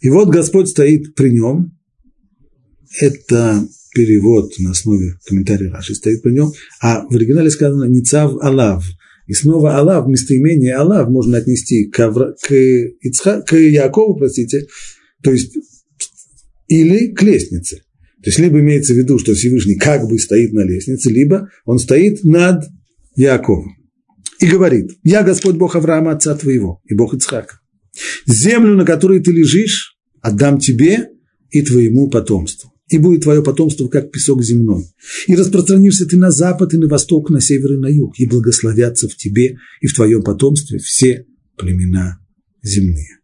[0.00, 1.78] И вот Господь стоит при нем.
[3.02, 6.50] Это перевод на основе комментария Раши стоит при нем.
[6.80, 8.82] А в оригинале сказано «Ницав Алав».
[9.26, 14.66] И снова Алав, местоимение Алав можно отнести к, Авра, к, Ицха, к Якову, простите,
[15.22, 15.54] то есть
[16.68, 17.82] или к лестнице.
[18.22, 21.78] То есть либо имеется в виду, что Всевышний как бы стоит на лестнице, либо он
[21.78, 22.64] стоит над
[23.16, 23.76] Яковом.
[24.40, 27.60] И говорит, я Господь Бог Авраама, отца твоего, и Бог Ицхака.
[28.26, 31.10] Землю, на которой ты лежишь, отдам тебе
[31.50, 32.72] и твоему потомству.
[32.88, 34.84] И будет твое потомство, как песок земной.
[35.26, 38.18] И распространишься ты на запад и на восток, на север и на юг.
[38.18, 41.26] И благословятся в тебе и в твоем потомстве все
[41.56, 42.18] племена
[42.62, 43.17] земные.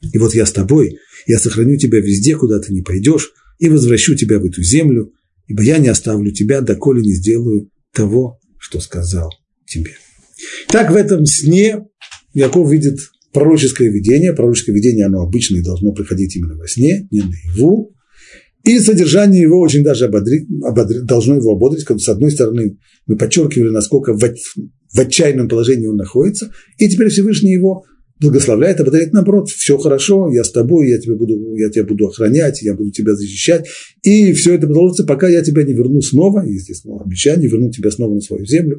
[0.00, 4.14] И вот я с тобой, я сохраню тебя везде, куда ты не пойдешь, и возвращу
[4.14, 5.12] тебя в эту землю,
[5.46, 9.30] ибо я не оставлю тебя, доколе не сделаю того, что сказал
[9.66, 9.92] тебе.
[10.68, 11.86] Так в этом сне
[12.34, 12.98] Яков видит
[13.32, 14.34] пророческое видение.
[14.34, 17.94] Пророческое видение, оно обычно и должно приходить именно во сне, не наяву.
[18.64, 23.16] И содержание его очень даже ободрить, ободрить, должно его ободрить, когда с одной стороны мы
[23.16, 27.84] подчеркивали, насколько в, в отчаянном положении он находится, и теперь Всевышний его
[28.20, 32.62] благословляет, ободряет наоборот, все хорошо, я с тобой, я тебя буду, я тебя буду охранять,
[32.62, 33.66] я буду тебя защищать,
[34.02, 38.14] и все это продолжится, пока я тебя не верну снова, естественно, обещание вернуть тебя снова
[38.14, 38.78] на свою землю,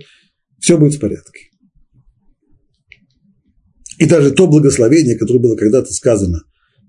[0.59, 1.49] все будет в порядке.
[3.99, 6.43] И даже то благословение, которое было когда-то сказано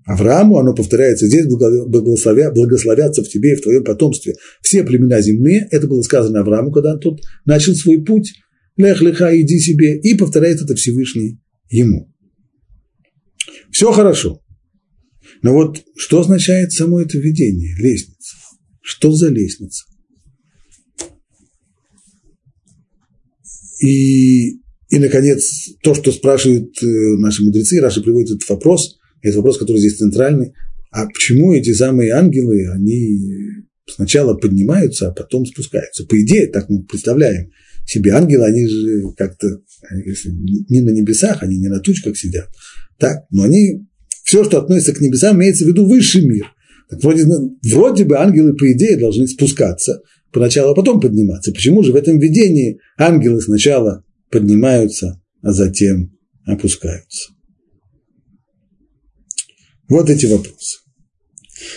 [0.05, 5.67] Аврааму, оно повторяется здесь, благословя, благословятся в тебе и в твоем потомстве все племена земные,
[5.71, 8.33] это было сказано Аврааму, когда тут начал свой путь,
[8.77, 12.08] лех леха, иди себе, и повторяет это Всевышний ему.
[13.71, 14.41] Все хорошо.
[15.41, 18.35] Но вот что означает само это видение, лестница?
[18.81, 19.85] Что за лестница?
[23.81, 24.55] И,
[24.89, 26.85] и, наконец, то, что спрашивают э,
[27.17, 30.53] наши мудрецы, Раша приводит этот вопрос, это вопрос, который здесь центральный,
[30.91, 33.19] а почему эти самые ангелы, они
[33.87, 36.05] сначала поднимаются, а потом спускаются?
[36.05, 37.51] По идее, так мы представляем
[37.85, 39.47] себе, ангелы, они же как-то,
[40.69, 42.49] не на небесах, они не на тучках сидят,
[42.99, 43.25] так?
[43.31, 43.87] Но они,
[44.23, 46.45] все, что относится к небесам, имеется в виду высший мир.
[46.89, 47.25] Так вроде,
[47.71, 51.51] вроде бы ангелы, по идее, должны спускаться поначалу, а потом подниматься.
[51.51, 57.31] Почему же в этом видении ангелы сначала поднимаются, а затем опускаются?
[59.87, 60.79] Вот эти вопросы.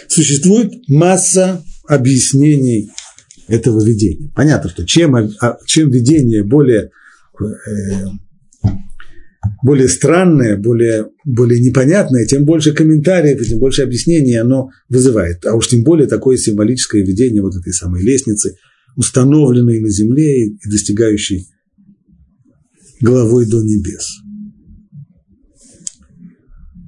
[0.08, 2.90] Существует масса объяснений
[3.48, 4.30] этого видения.
[4.34, 6.90] Понятно, что чем, а, чем видение более
[7.40, 8.06] э,
[9.62, 15.44] более странное, более, более непонятное, тем больше комментариев, тем больше объяснений оно вызывает.
[15.46, 18.56] А уж тем более такое символическое видение вот этой самой лестницы,
[18.96, 21.48] установленной на земле и достигающей
[23.00, 24.22] головой до небес.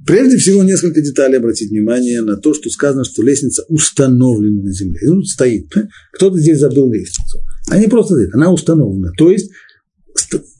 [0.06, 5.00] Прежде всего, несколько деталей обратить внимание на то, что сказано, что лестница установлена на земле.
[5.04, 5.72] Ну, стоит.
[6.12, 7.38] Кто-то здесь забыл лестницу.
[7.68, 9.12] Она не просто стоит, она установлена.
[9.16, 9.50] То есть,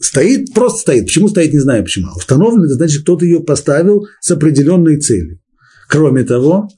[0.00, 1.06] стоит, просто стоит.
[1.06, 2.08] Почему стоит, не знаю почему.
[2.08, 5.40] А установлен, это значит, кто-то ее поставил с определенной целью.
[5.88, 6.68] Кроме того,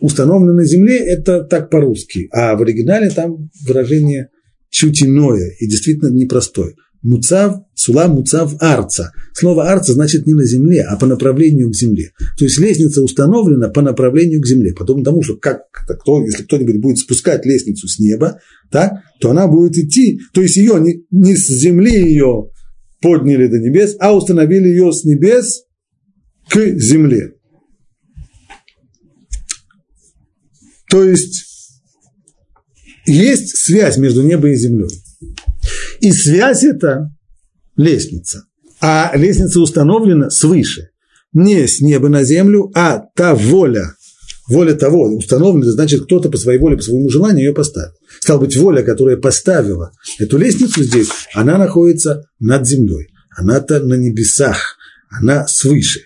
[0.00, 4.28] установлено на земле– это так по-русски, а в оригинале там выражение
[4.70, 6.74] чуть иное и действительно непростое.
[7.02, 9.12] Муцав, сула муцав арца.
[9.34, 12.12] Слово арца значит не на земле, а по направлению к земле.
[12.38, 14.72] То есть лестница установлена по направлению к земле.
[14.72, 18.38] Потом тому, что как, кто, если кто-нибудь будет спускать лестницу с неба,
[18.70, 20.20] так, то она будет идти.
[20.32, 22.50] То есть ее не, не с земли ее
[23.00, 25.64] подняли до небес, а установили ее с небес
[26.48, 27.34] к земле.
[30.88, 31.46] То есть
[33.06, 34.90] есть связь между небом и землей.
[36.02, 37.14] И связь это
[37.76, 38.44] лестница.
[38.80, 40.90] А лестница установлена свыше.
[41.32, 43.94] Не с неба на землю, а та воля,
[44.48, 47.92] воля того установлена, значит, кто-то по своей воле, по своему желанию ее поставил.
[48.18, 53.06] Стал быть, воля, которая поставила эту лестницу здесь, она находится над землей.
[53.36, 54.76] Она-то на небесах,
[55.08, 56.00] она свыше.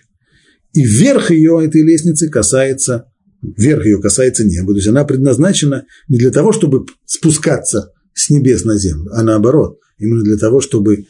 [0.73, 4.73] И верх ее, этой лестницы, касается, верх ее касается неба.
[4.73, 9.79] То есть она предназначена не для того, чтобы спускаться с небес на землю, а наоборот,
[9.97, 11.05] именно для того, чтобы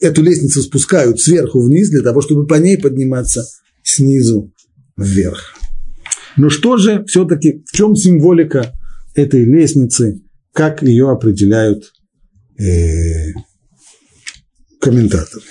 [0.00, 3.44] эту лестницу спускают сверху вниз, для того, чтобы по ней подниматься
[3.82, 4.52] снизу
[4.96, 5.54] вверх.
[6.36, 8.74] Но что же все-таки, в чем символика
[9.14, 10.20] этой лестницы,
[10.52, 11.92] как ее определяют
[12.58, 13.32] э,
[14.80, 15.44] комментаторы.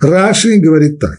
[0.00, 1.18] Раши говорит так.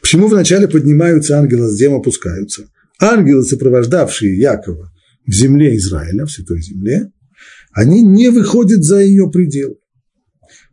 [0.00, 2.68] Почему вначале поднимаются ангелы, а затем опускаются?
[2.98, 4.92] Ангелы, сопровождавшие Якова
[5.26, 7.10] в земле Израиля, в святой земле,
[7.76, 9.78] они не выходят за ее предел.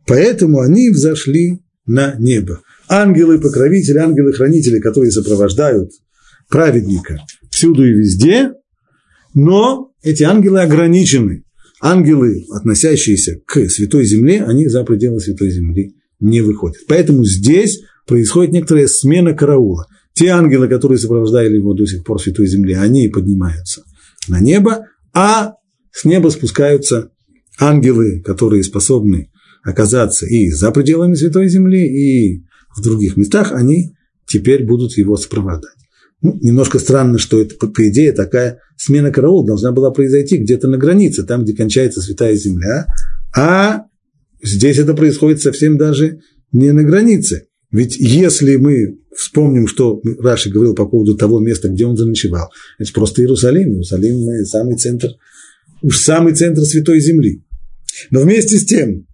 [0.06, 2.62] Поэтому они взошли на небо.
[2.88, 5.90] Ангелы-покровители, ангелы-хранители, которые сопровождают
[6.48, 8.52] праведника всюду и везде,
[9.34, 11.44] но эти ангелы ограничены.
[11.82, 16.78] Ангелы, относящиеся к святой земле, они за пределы святой земли не выходят.
[16.88, 19.86] Поэтому здесь происходит некоторая смена караула.
[20.14, 23.82] Те ангелы, которые сопровождали его до сих пор в святой земле, они поднимаются
[24.26, 25.54] на небо, а
[25.94, 27.10] с неба спускаются
[27.58, 29.30] ангелы, которые способны
[29.62, 32.44] оказаться и за пределами святой земли, и
[32.76, 33.94] в других местах, они
[34.26, 35.70] теперь будут его сопровождать.
[36.20, 40.78] Ну, немножко странно, что это, по, идее, такая смена караула должна была произойти где-то на
[40.78, 42.86] границе, там, где кончается святая земля,
[43.36, 43.84] а
[44.42, 46.20] здесь это происходит совсем даже
[46.50, 47.46] не на границе.
[47.70, 52.92] Ведь если мы вспомним, что Раши говорил по поводу того места, где он заночевал, это
[52.92, 53.70] просто Иерусалим.
[53.70, 55.08] Иерусалим– самый центр,
[55.84, 57.42] уж самый центр Святой Земли.
[58.10, 59.06] Но вместе с тем,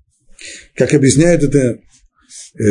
[0.75, 1.79] как объясняют это,
[2.59, 2.65] э,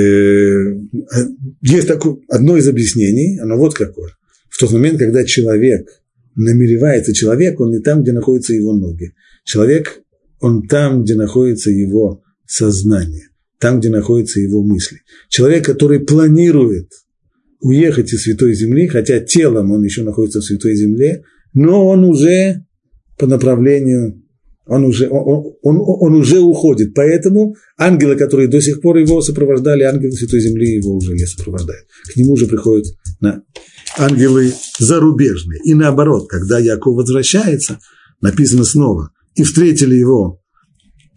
[1.62, 4.12] есть такое, одно из объяснений, оно вот какое.
[4.50, 5.88] В тот момент, когда человек
[6.36, 9.14] намеревается, человек, он не там, где находятся его ноги.
[9.44, 10.02] Человек,
[10.40, 13.30] он там, где находится его сознание
[13.60, 15.02] там, где находятся его мысли.
[15.28, 16.90] Человек, который планирует
[17.60, 21.24] уехать из Святой Земли, хотя телом он еще находится в Святой Земле,
[21.54, 22.66] но он уже
[23.20, 24.24] по направлению,
[24.66, 26.94] он уже, он, он, он уже уходит.
[26.94, 31.86] Поэтому ангелы, которые до сих пор его сопровождали, ангелы Святой Земли его уже не сопровождают.
[32.14, 32.86] К нему уже приходят
[33.20, 33.44] на
[33.98, 35.60] ангелы зарубежные.
[35.66, 37.80] И наоборот, когда Яков возвращается,
[38.22, 40.40] написано снова, и встретили его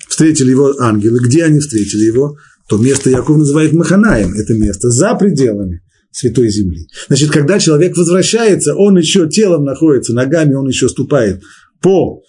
[0.08, 1.20] встретили его ангелы.
[1.20, 2.36] Где они встретили его?
[2.68, 4.34] То место Яков называет Маханаем.
[4.34, 6.86] Это место за пределами Святой Земли.
[7.08, 11.42] Значит, когда человек возвращается, он еще телом находится, ногами он еще ступает
[11.82, 12.22] по,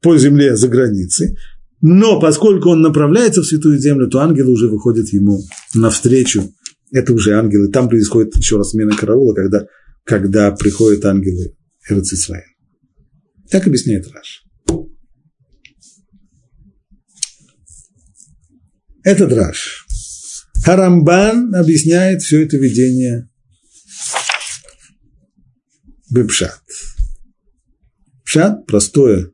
[0.00, 1.36] по земле за границей.
[1.80, 5.40] Но поскольку он направляется в Святую Землю, то ангелы уже выходят ему
[5.74, 6.52] навстречу.
[6.92, 7.68] Это уже ангелы.
[7.68, 9.66] Там происходит еще раз смена караула, когда,
[10.04, 11.56] когда приходят ангелы
[11.88, 12.44] Эрцисраил.
[13.50, 14.44] Так объясняет Раш.
[19.04, 19.86] Это драж.
[20.64, 23.28] Харамбан объясняет все это видение
[26.08, 26.60] Бепшат.
[28.32, 29.30] Пшат– простое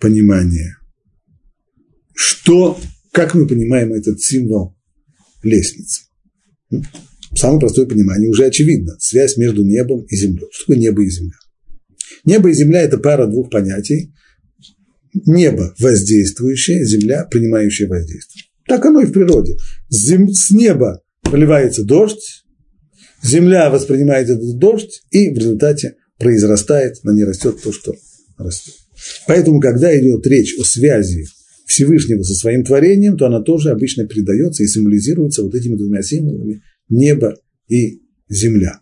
[0.00, 0.76] понимание.
[2.14, 2.80] Что,
[3.10, 4.74] как мы понимаем этот символ
[5.42, 6.04] лестницы?
[7.34, 8.96] Самое простое понимание уже очевидно.
[8.98, 10.46] Связь между небом и землей.
[10.52, 11.36] Что такое небо и земля?
[12.24, 14.14] Небо и земля– это пара двух понятий.
[15.26, 18.44] Небо воздействующее, земля принимающая воздействие.
[18.68, 19.58] Так оно и в природе.
[19.90, 22.46] С неба проливается дождь,
[23.22, 27.94] земля воспринимает этот дождь, и в результате произрастает, на ней растет то, что
[28.38, 28.74] растет.
[29.26, 31.26] Поэтому, когда идет речь о связи
[31.66, 36.62] Всевышнего со своим творением, то она тоже обычно передается и символизируется вот этими двумя символами–
[36.88, 37.36] небо
[37.68, 38.80] и земля.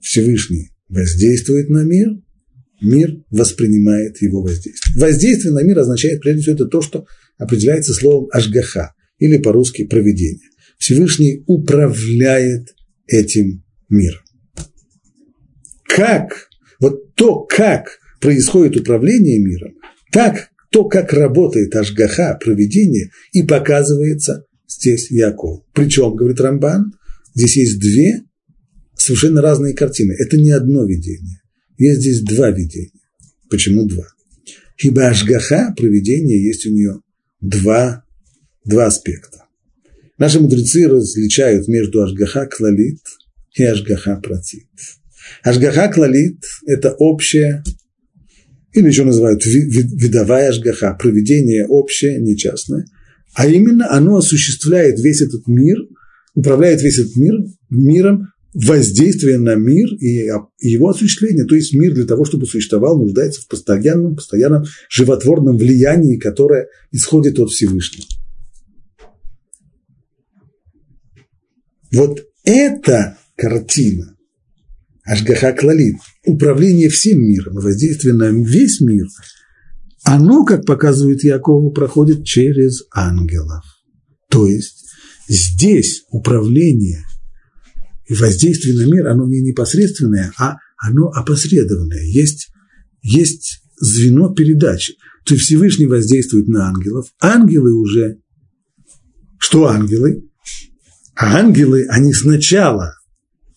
[0.00, 2.08] Всевышний воздействует на мир,
[2.80, 5.00] мир воспринимает его воздействие.
[5.00, 7.06] Воздействие на мир означает, прежде всего, это то, что
[7.38, 10.48] определяется словом «ашгаха», или по-русски проведение.
[10.78, 12.74] Всевышний управляет
[13.06, 14.20] этим миром.
[15.84, 16.48] Как,
[16.84, 19.72] вот то, как происходит управление миром,
[20.12, 25.62] так, то, как работает Ашгаха, проведение, и показывается здесь Яков.
[25.72, 26.92] Причем, говорит Рамбан,
[27.34, 28.24] здесь есть две
[28.96, 30.12] совершенно разные картины.
[30.18, 31.40] Это не одно видение.
[31.78, 32.90] Есть здесь два видения.
[33.48, 34.06] Почему два?
[34.76, 37.00] Ибо Ашгаха, проведение, есть у нее
[37.40, 38.04] два
[38.66, 39.46] два аспекта.
[40.18, 43.00] Наши мудрецы различают между Ашгаха Клалит
[43.56, 44.66] и Ашгаха Протит.
[45.42, 47.62] Ашгаха Клалит– это общее,
[48.72, 52.86] или еще называют видовая Ашгаха, проведение общее, не частное,
[53.34, 55.78] а именно оно осуществляет весь этот мир,
[56.34, 57.34] управляет весь этот мир,
[57.70, 61.44] миром, воздействие на мир и его осуществление.
[61.44, 67.38] То есть мир для того, чтобы существовал, нуждается в постоянном, постоянном животворном влиянии, которое исходит
[67.40, 68.06] от Всевышнего.
[71.92, 74.13] Вот эта картина,
[75.04, 79.06] Ашгаха Клалит, управление всем миром воздействие на весь мир,
[80.02, 83.64] оно, как показывает Якову, проходит через ангелов.
[84.30, 84.86] То есть
[85.28, 87.04] здесь управление
[88.06, 92.04] и воздействие на мир, оно не непосредственное, а оно опосредованное.
[92.04, 92.48] Есть,
[93.02, 94.94] есть звено передачи.
[95.24, 97.06] то Всевышний воздействует на ангелов.
[97.20, 98.18] Ангелы уже...
[99.38, 100.30] Что ангелы?
[101.14, 102.94] А ангелы, они сначала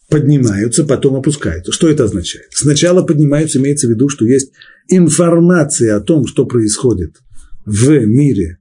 [0.10, 1.72] поднимаются, потом опускаются.
[1.72, 2.48] Что это означает?
[2.52, 4.52] Сначала поднимаются, имеется в виду, что есть
[4.88, 7.16] информация о том, что происходит
[7.66, 8.58] в мире,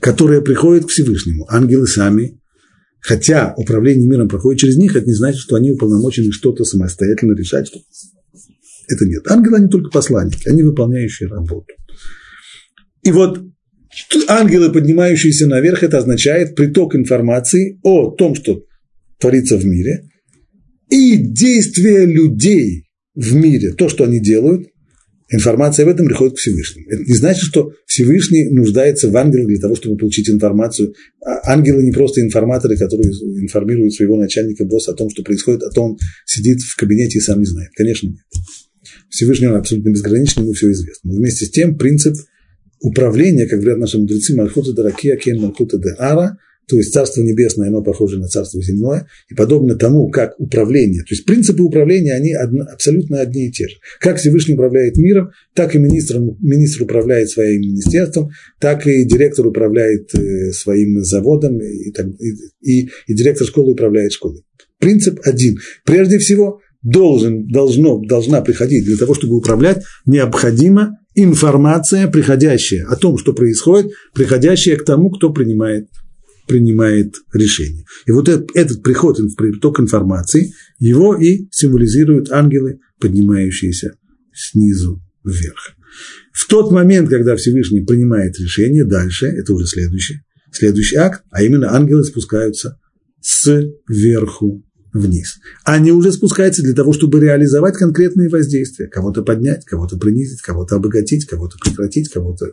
[0.00, 1.46] которая приходит к Всевышнему.
[1.48, 2.38] Ангелы сами,
[3.00, 7.68] хотя управление миром проходит через них, это не значит, что они уполномочены что-то самостоятельно решать.
[7.68, 7.78] Что...
[8.88, 9.26] Это нет.
[9.28, 11.66] Ангелы, они только посланники, они выполняющие работу.
[13.02, 13.40] И вот
[14.28, 18.64] ангелы, поднимающиеся наверх, это означает приток информации о том, что
[19.18, 20.08] творится в мире,
[20.90, 22.84] и действия людей
[23.14, 24.68] в мире, то, что они делают,
[25.28, 26.86] информация об этом приходит к Всевышнему.
[26.88, 30.94] Это не значит, что Всевышний нуждается в ангелах для того, чтобы получить информацию.
[31.24, 35.70] А ангелы не просто информаторы, которые информируют своего начальника, босса о том, что происходит, а
[35.70, 37.70] то он сидит в кабинете и сам не знает.
[37.76, 38.20] Конечно, нет.
[39.10, 41.10] Всевышний он абсолютно безграничный, ему все известно.
[41.10, 42.14] Но вместе с тем принцип
[42.80, 46.38] управления, как говорят наши мудрецы, Мальхута Даракия, Кен Мальхута де Ара,
[46.68, 51.14] то есть Царство Небесное, оно похоже на Царство Земное, и подобно тому, как управление, то
[51.14, 53.76] есть принципы управления, они одно, абсолютно одни и те же.
[54.00, 60.12] Как Всевышний управляет миром, так и министр, министр управляет своим министерством, так и директор управляет
[60.14, 64.42] э, своим заводом, и, и, и, и директор школы управляет школой.
[64.78, 65.56] Принцип один.
[65.84, 73.18] Прежде всего, должен, должно, должна приходить для того, чтобы управлять, необходима информация, приходящая о том,
[73.18, 75.88] что происходит, приходящая к тому, кто принимает
[76.46, 77.84] принимает решение.
[78.06, 83.96] И вот этот, этот приход приток информации, его и символизируют ангелы, поднимающиеся
[84.32, 85.76] снизу вверх.
[86.32, 90.20] В тот момент, когда Всевышний принимает решение, дальше, это уже следующий,
[90.52, 92.78] следующий акт, а именно ангелы спускаются
[93.20, 95.38] сверху вниз.
[95.64, 98.86] Они уже спускаются для того, чтобы реализовать конкретные воздействия.
[98.86, 102.52] Кого-то поднять, кого-то принизить, кого-то обогатить, кого-то прекратить, кого-то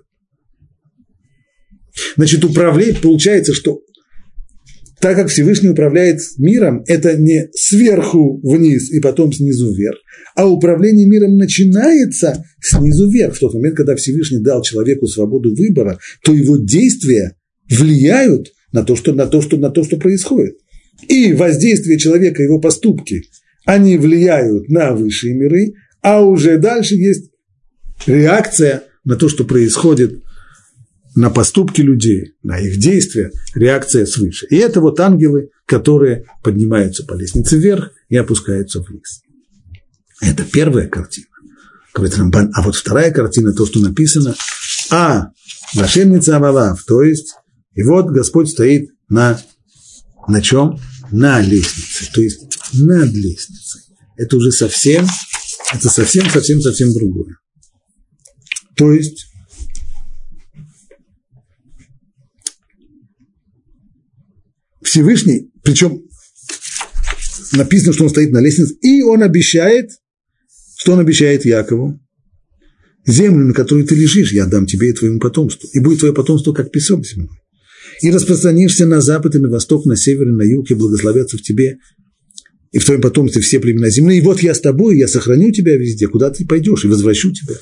[2.15, 3.81] Значит, управлять, получается, что
[5.03, 9.97] так как Всевышний управляет миром, это не сверху вниз и потом снизу вверх,
[10.33, 13.35] а управление миром начинается снизу вверх.
[13.35, 17.35] В тот момент, когда Всевышний дал человеку свободу выбора, то его действия
[17.69, 20.55] влияют на то, что, на то, что, на то, что происходит.
[21.09, 23.23] И воздействие человека, его поступки,
[23.65, 27.29] они влияют на высшие миры, а уже дальше есть
[28.05, 30.21] реакция на то, что происходит
[31.15, 34.47] на поступки людей, на их действия, реакция свыше.
[34.49, 39.21] И это вот ангелы, которые поднимаются по лестнице вверх и опускаются вниз.
[40.21, 41.27] Это первая картина.
[41.93, 44.35] А вот вторая картина, то, что написано,
[44.89, 45.29] а
[45.75, 47.35] Вашемница Авалав, то есть,
[47.75, 49.39] и вот Господь стоит на,
[50.27, 50.79] на чем?
[51.11, 52.41] На лестнице, то есть
[52.73, 53.81] над лестницей.
[54.17, 55.05] Это уже совсем,
[55.73, 57.37] это совсем, совсем, совсем другое.
[58.75, 59.27] То есть,
[64.83, 66.03] Всевышний, причем
[67.53, 69.89] написано, что он стоит на лестнице, и он обещает,
[70.77, 71.99] что он обещает Якову,
[73.05, 76.53] землю, на которой ты лежишь, я дам тебе и твоему потомству, и будет твое потомство,
[76.53, 77.37] как песок земной.
[78.01, 81.41] И распространишься на запад и на восток, на север и на юг, и благословятся в
[81.41, 81.77] тебе,
[82.71, 84.17] и в твоем потомстве все племена земли.
[84.17, 87.55] И вот я с тобой, я сохраню тебя везде, куда ты пойдешь, и возвращу тебя.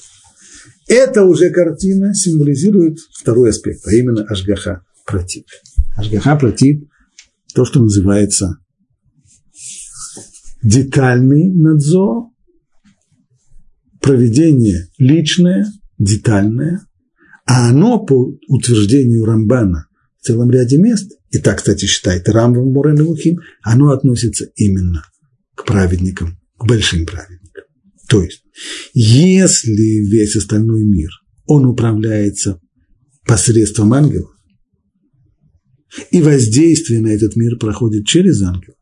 [0.87, 5.43] Это уже картина символизирует второй аспект, а именно Ашгаха против.
[5.97, 6.81] Ашгаха против
[7.53, 8.57] то, что называется
[10.63, 12.29] детальный надзор,
[13.99, 16.85] проведение личное, детальное,
[17.45, 19.87] а оно, по утверждению Рамбана,
[20.19, 25.03] в целом ряде мест, и так, кстати, считает Рамбам Мурен Лухим, оно относится именно
[25.55, 27.63] к праведникам, к большим праведникам.
[28.07, 28.43] То есть,
[28.93, 29.71] если
[30.09, 31.09] весь остальной мир,
[31.45, 32.59] он управляется
[33.25, 34.31] посредством ангелов,
[36.11, 38.75] и воздействие на этот мир проходит через ангела,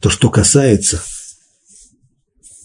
[0.00, 1.02] то что касается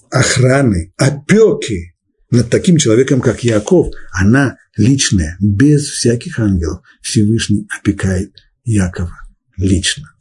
[0.09, 1.95] охраны, опеки
[2.30, 6.82] над таким человеком, как Яков, она личная, без всяких ангелов.
[7.01, 9.15] Всевышний опекает Якова
[9.57, 10.11] лично.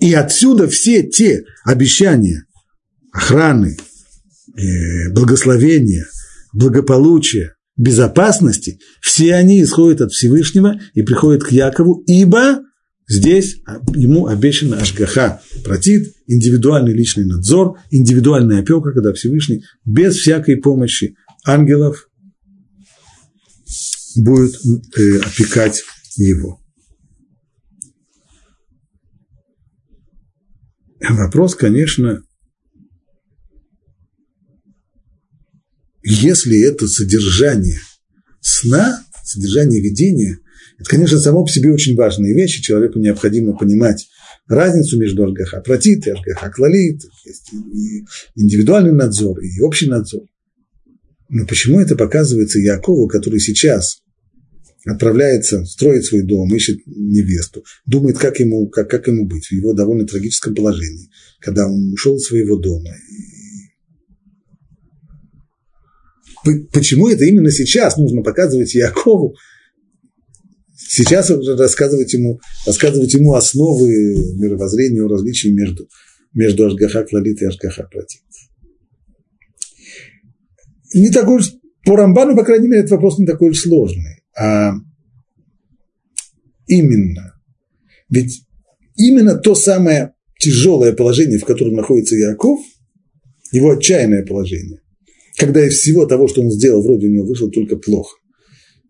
[0.00, 2.46] И отсюда все те обещания
[3.12, 3.76] охраны,
[4.56, 6.06] э, благословения,
[6.52, 12.60] благополучия, безопасности, все они исходят от Всевышнего и приходят к Якову, ибо
[13.06, 13.60] Здесь
[13.94, 22.08] ему обещано Ашгаха протит, индивидуальный личный надзор, индивидуальная опека, когда Всевышний без всякой помощи ангелов
[24.16, 24.54] будет
[24.96, 25.82] э, опекать
[26.16, 26.60] его.
[31.00, 32.22] Вопрос, конечно,
[36.02, 37.80] если это содержание
[38.40, 40.38] сна, содержание видения,
[40.78, 42.62] это, конечно, само по себе очень важные вещи.
[42.62, 44.08] Человеку необходимо понимать
[44.48, 47.02] разницу между Ашгаха Протит и Ашгаха Клалит.
[47.24, 50.24] Есть и индивидуальный надзор, и общий надзор.
[51.28, 54.02] Но почему это показывается Якову, который сейчас
[54.84, 59.72] отправляется, строит свой дом, ищет невесту, думает, как ему, как, как ему быть в его
[59.72, 61.08] довольно трагическом положении,
[61.40, 62.90] когда он ушел из своего дома.
[66.72, 69.34] Почему это именно сейчас нужно показывать Якову?
[70.76, 73.88] Сейчас рассказывать ему, рассказывать ему основы
[74.36, 75.88] мировоззрения, о различии между,
[76.32, 78.22] между Ашгаха Клалит и Ашгаха Протит.
[80.92, 81.52] Не такой уж,
[81.84, 84.72] по Рамбану, по крайней мере, этот вопрос не такой уж сложный а
[86.66, 87.34] именно,
[88.10, 88.42] ведь
[88.96, 92.60] именно то самое тяжелое положение, в котором находится Яков,
[93.52, 94.80] его отчаянное положение,
[95.36, 98.16] когда из всего того, что он сделал, вроде у него вышло только плохо.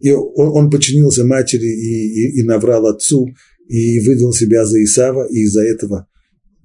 [0.04, 3.34] И он, он подчинился матери и, и, и наврал отцу,
[3.68, 6.06] и выдал себя за Исава, и из-за этого,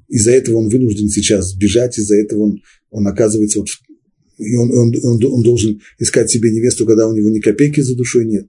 [0.10, 3.70] из-за этого он вынужден сейчас сбежать, из-за этого он, он оказывается, вот,
[4.40, 7.96] и он, он, он, он должен искать себе невесту, когда у него ни копейки за
[7.96, 8.46] душой нет.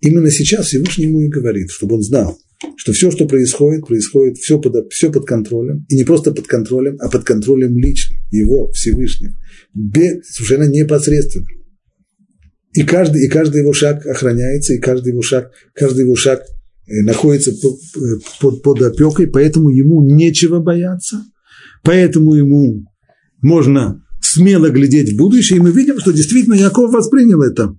[0.00, 2.38] Именно сейчас Всевышний ему и говорит, чтобы он знал,
[2.76, 6.96] что все, что происходит, происходит все под, все под контролем, и не просто под контролем,
[7.00, 9.34] а под контролем лично, его, Всевышнего,
[9.74, 11.44] без, совершенно непосредственно.
[12.76, 16.42] И каждый, и каждый его шаг охраняется, и каждый его шаг, каждый его шаг
[16.86, 21.24] э, находится под, э, под, под опекой, поэтому ему нечего бояться,
[21.82, 22.84] поэтому ему
[23.40, 27.74] можно смело глядеть в будущее, и мы видим, что действительно Яков воспринял это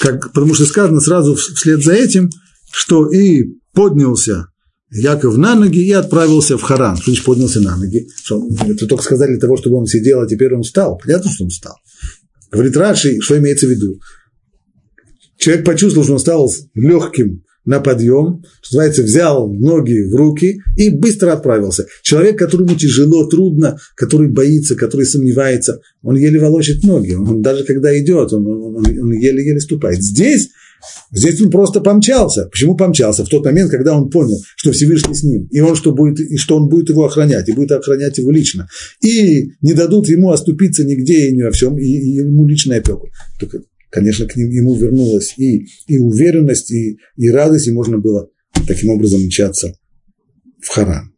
[0.00, 2.30] как, потому что сказано сразу вслед за этим,
[2.72, 4.46] что и поднялся
[4.90, 6.96] Яков на ноги и отправился в Харан.
[6.96, 8.08] Что значит поднялся на ноги?
[8.24, 10.98] Что, это только сказали того, чтобы он сидел, а теперь он встал.
[10.98, 11.74] Понятно, что он встал.
[12.50, 14.00] Говорит Раши, что имеется в виду?
[15.36, 20.90] Человек почувствовал, что он стал легким на подъем, что называется, взял ноги в руки и
[20.90, 21.86] быстро отправился.
[22.02, 27.12] Человек, которому тяжело, трудно, который боится, который сомневается, он еле волочит ноги.
[27.12, 30.02] Он, даже когда идет, он, он, он еле-еле ступает.
[30.02, 30.50] Здесь,
[31.10, 32.46] здесь он просто помчался.
[32.46, 33.24] Почему помчался?
[33.24, 36.36] В тот момент, когда он понял, что Всевышний с ним, и, он что, будет, и
[36.36, 38.68] что он будет его охранять, и будет охранять его лично.
[39.02, 43.08] И не дадут ему оступиться нигде и ни во всем, и, и ему личную опеку.
[43.38, 43.60] Только
[43.90, 48.28] конечно, к нему вернулась и, и уверенность, и, и радость, и можно было
[48.66, 49.74] таким образом мчаться
[50.62, 51.12] в Харан.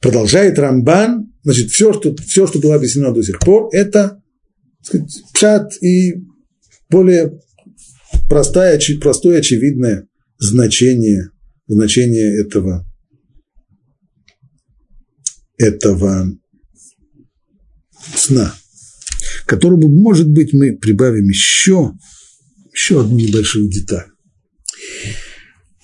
[0.00, 4.22] Продолжает Рамбан, значит, все, что, все, что было объяснено до сих пор, это
[4.82, 6.24] сказать, пшат и
[6.88, 7.40] более
[8.30, 10.08] простое, простое, очевидное
[10.38, 11.28] значение,
[11.66, 12.86] значение этого,
[15.58, 16.32] этого
[18.14, 18.54] сна
[19.50, 21.92] которому, может быть, мы прибавим еще,
[22.72, 24.06] еще одну небольшую деталь.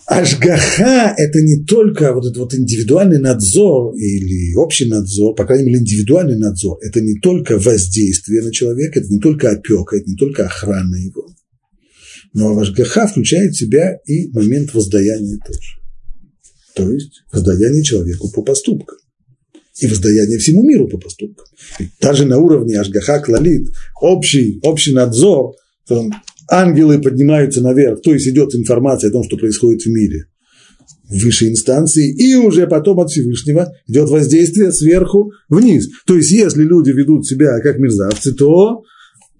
[0.07, 5.81] Ашгаха– это не только вот этот вот индивидуальный надзор или общий надзор, по крайней мере,
[5.81, 6.79] индивидуальный надзор.
[6.81, 11.27] Это не только воздействие на человека, это не только опека, это не только охрана его.
[12.33, 15.77] Но Ашгаха включает в себя и момент воздаяния тоже.
[16.75, 18.99] То есть воздаяние человеку по поступкам
[19.81, 21.47] и воздаяние всему миру по поступкам.
[21.79, 23.69] И даже на уровне Ашгаха Клалит,
[24.01, 25.55] общий, общий надзор,
[26.49, 30.27] ангелы поднимаются наверх, то есть идет информация о том, что происходит в мире,
[31.09, 35.89] в высшей инстанции, и уже потом от Всевышнего идет воздействие сверху вниз.
[36.07, 38.83] То есть, если люди ведут себя как мерзавцы, то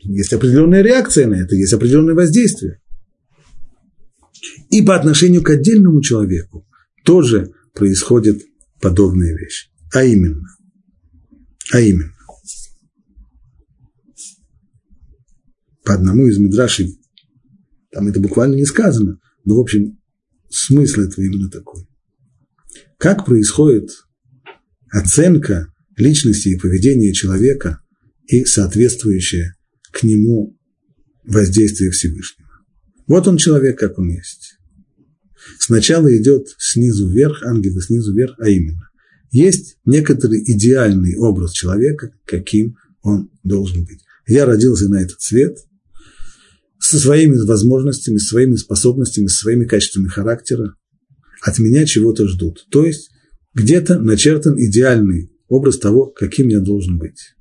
[0.09, 2.81] есть определенная реакция на это, есть определенное воздействие.
[4.71, 6.67] И по отношению к отдельному человеку
[7.05, 8.43] тоже происходит
[8.81, 9.71] подобная вещь.
[9.93, 10.47] А именно,
[11.73, 12.13] а именно,
[15.85, 16.99] по одному из мидрашей,
[17.93, 19.99] там это буквально не сказано, но, в общем,
[20.51, 21.87] смысл этого именно такой.
[22.99, 23.91] Как происходит
[24.91, 27.81] оценка личности и поведения человека
[28.27, 29.56] и соответствующее
[29.97, 30.57] к нему
[31.25, 32.49] воздействие Всевышнего.
[33.07, 34.59] Вот он человек, как он есть.
[35.59, 38.91] Сначала идет снизу вверх, ангелы снизу вверх, а именно
[39.31, 44.01] есть некоторый идеальный образ человека, каким он должен быть.
[44.27, 45.59] Я родился на этот свет
[46.79, 50.75] со своими возможностями, со своими способностями, со своими качествами характера.
[51.43, 52.67] От меня чего-то ждут.
[52.71, 53.11] То есть
[53.55, 57.36] где-то начертан идеальный образ того, каким я должен быть.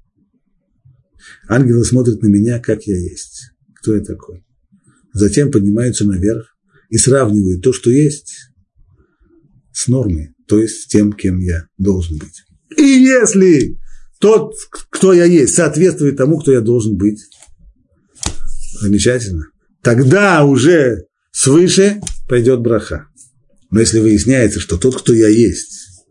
[1.48, 3.52] Ангелы смотрят на меня, как я есть.
[3.76, 4.44] Кто я такой?
[5.14, 6.56] Затем поднимаются наверх
[6.90, 8.52] и сравнивают то, что есть,
[9.72, 12.44] с нормой то есть тем, кем я должен быть.
[12.78, 13.80] И если
[14.20, 14.54] тот,
[14.92, 17.20] кто я есть, соответствует тому, кто я должен быть,
[18.80, 19.46] Замечательно.
[19.82, 23.08] Тогда уже свыше пойдет браха.
[23.72, 26.04] Но если выясняется, что тот, кто я есть,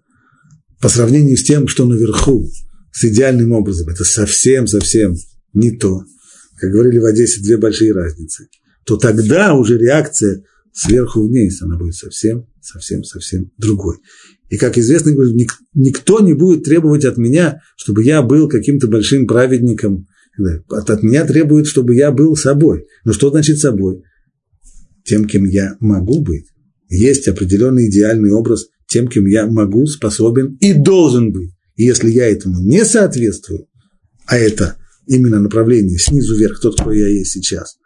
[0.81, 2.49] по сравнению с тем, что наверху,
[2.95, 5.17] с идеальным образом, это совсем-совсем
[5.53, 6.05] не то.
[6.57, 8.47] Как говорили в Одессе, две большие разницы.
[8.85, 13.97] То тогда уже реакция сверху вниз, она будет совсем, совсем, совсем другой.
[14.49, 15.11] И, как известно,
[15.75, 20.07] никто не будет требовать от меня, чтобы я был каким-то большим праведником.
[20.69, 22.87] От, меня требует, чтобы я был собой.
[23.05, 24.03] Но что значит собой?
[25.05, 26.47] Тем, кем я могу быть.
[26.89, 31.51] Есть определенный идеальный образ тем, кем я могу, способен и должен быть.
[31.77, 33.67] И если я этому не соответствую,
[34.27, 37.77] а это именно направление снизу вверх, тот, кто я есть сейчас,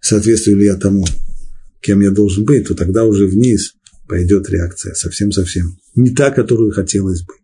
[0.00, 1.04] соответствую ли я тому,
[1.80, 3.74] кем я должен быть, то тогда уже вниз
[4.08, 7.34] пойдет реакция совсем-совсем не та, которую хотелось бы.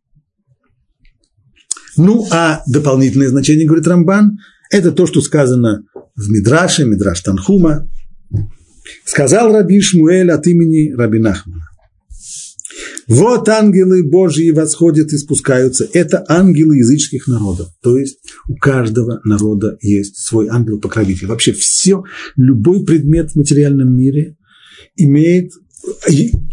[1.96, 4.38] Ну, а дополнительное значение, говорит Рамбан,
[4.70, 5.84] это то, что сказано
[6.14, 7.88] в Мидраше, Мидраш Танхума.
[9.04, 11.67] Сказал Раби Шмуэль от имени Раби Нахмана.
[13.08, 15.88] Вот ангелы Божьи восходят и спускаются.
[15.94, 17.68] Это ангелы языческих народов.
[17.82, 21.26] То есть у каждого народа есть свой ангел-покровитель.
[21.26, 22.04] Вообще все,
[22.36, 24.36] любой предмет в материальном мире
[24.96, 25.52] имеет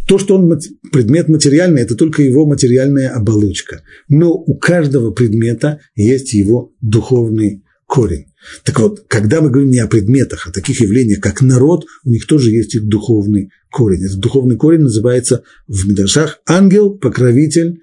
[0.08, 0.60] то, что он
[0.94, 3.82] предмет материальный, это только его материальная оболочка.
[4.08, 8.26] Но у каждого предмета есть его духовный корень.
[8.64, 12.10] Так вот, когда мы говорим не о предметах, а о таких явлениях, как народ, у
[12.10, 14.04] них тоже есть их духовный корень.
[14.04, 17.80] Этот духовный корень называется в Медрашах ангел, покровитель,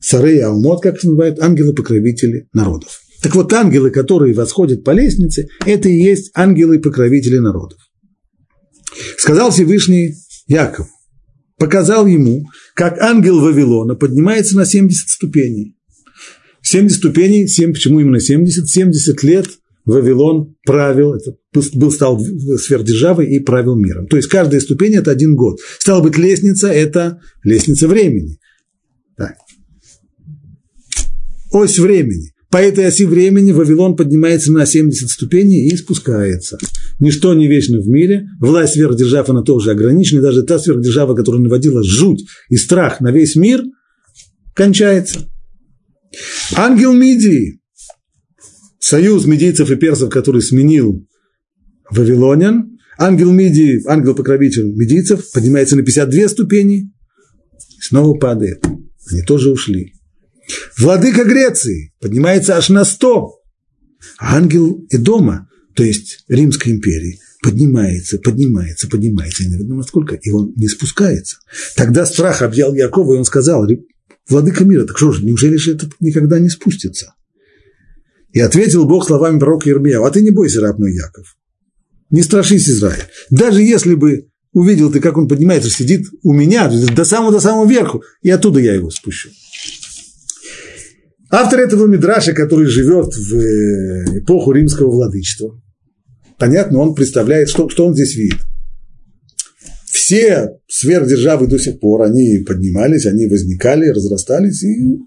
[0.00, 3.00] Сарей Алмот, как их называют, ангелы-покровители народов.
[3.22, 7.78] Так вот, ангелы, которые восходят по лестнице, это и есть ангелы-покровители народов.
[9.16, 10.14] Сказал Всевышний
[10.46, 10.88] Яков,
[11.58, 15.73] показал ему, как ангел Вавилона поднимается на 70 ступеней.
[16.74, 18.68] 70 ступеней, 7, почему именно 70?
[18.68, 19.46] 70 лет
[19.84, 24.08] Вавилон правил, это был, стал сверхдержавой и правил миром.
[24.08, 25.60] То есть каждая ступень– это один год.
[25.78, 28.38] Стало быть, лестница– это лестница времени.
[29.16, 29.34] Так.
[31.52, 32.32] Ось времени.
[32.50, 36.58] По этой оси времени Вавилон поднимается на 70 ступеней и спускается.
[36.98, 41.84] Ничто не вечно в мире, власть сверхдержав, она тоже ограничена, даже та сверхдержава, которая наводила
[41.84, 43.62] жуть и страх на весь мир,
[44.54, 45.28] кончается.
[46.56, 47.60] Ангел Мидии,
[48.78, 51.06] союз медийцев и персов, который сменил
[51.90, 56.90] Вавилонян, ангел Мидии, ангел-покровитель медийцев, поднимается на 52 ступени,
[57.78, 58.64] и снова падает.
[59.10, 59.94] Они тоже ушли.
[60.78, 63.30] Владыка Греции поднимается аж на 100.
[64.18, 70.52] А ангел Эдома, то есть Римской империи, поднимается, поднимается, поднимается, и неведомо сколько, и он
[70.56, 71.38] не спускается.
[71.76, 73.66] Тогда страх объял Якова, и он сказал,
[74.28, 77.14] владыка мира, так что же, неужели же этот никогда не спустится?
[78.32, 81.36] И ответил Бог словами пророка Ермия, а ты не бойся, раб мой Яков,
[82.10, 83.04] не страшись, Израиль.
[83.30, 88.02] Даже если бы увидел ты, как он поднимается, сидит у меня, до самого-до самого верху,
[88.22, 89.30] и оттуда я его спущу.
[91.30, 95.60] Автор этого Мидраша, который живет в э, эпоху римского владычества,
[96.38, 98.38] понятно, он представляет, что, что он здесь видит.
[100.04, 104.98] Все сверхдержавы до сих пор, они поднимались, они возникали, разрастались и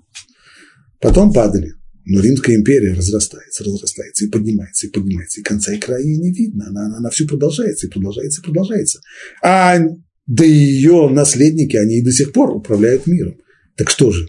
[1.00, 1.74] потом падали.
[2.06, 6.66] Но Римская империя разрастается, разрастается и поднимается, и поднимается, и конца и края не видно.
[6.70, 9.00] Она, она, она все продолжается, и продолжается, и продолжается.
[9.44, 9.78] А
[10.26, 13.36] да ее наследники, они и до сих пор управляют миром.
[13.76, 14.26] Так что же,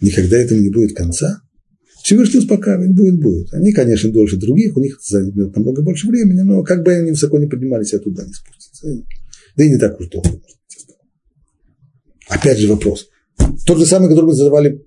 [0.00, 1.42] никогда этому не будет конца?
[2.02, 3.52] Всевышний успокаивает, будет, будет.
[3.52, 7.38] Они, конечно, дольше других, у них займет намного больше времени, но как бы они высоко
[7.38, 8.86] не поднимались, я туда не спуститься.
[9.56, 10.40] Да и не так уж долго.
[12.28, 13.08] Опять же вопрос.
[13.66, 14.86] Тот же самый, который мы задавали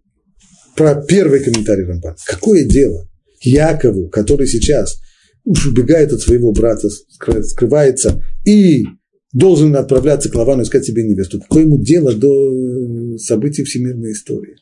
[0.76, 2.16] про первый комментарий Рамбан.
[2.26, 3.09] Какое дело
[3.41, 4.99] Якову, который сейчас
[5.43, 8.86] уж убегает от своего брата, скрывается и
[9.34, 11.39] должен отправляться к Лавану искать себе невесту.
[11.41, 14.55] Какое ему дело до событий всемирной истории?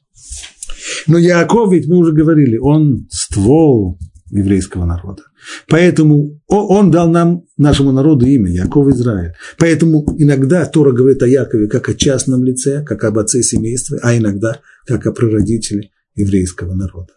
[1.07, 3.99] Но Яков, ведь мы уже говорили, он ствол
[4.31, 5.23] еврейского народа.
[5.67, 9.33] Поэтому он дал нам, нашему народу, имя Яков Израиль.
[9.57, 14.15] Поэтому иногда Тора говорит о Якове как о частном лице, как об отце семейства, а
[14.15, 17.13] иногда как о прародителе еврейского народа.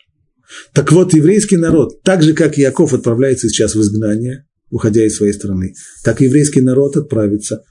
[0.72, 5.32] Так вот, еврейский народ, так же, как Яков отправляется сейчас в изгнание, уходя из своей
[5.32, 7.62] страны, так еврейский народ отправится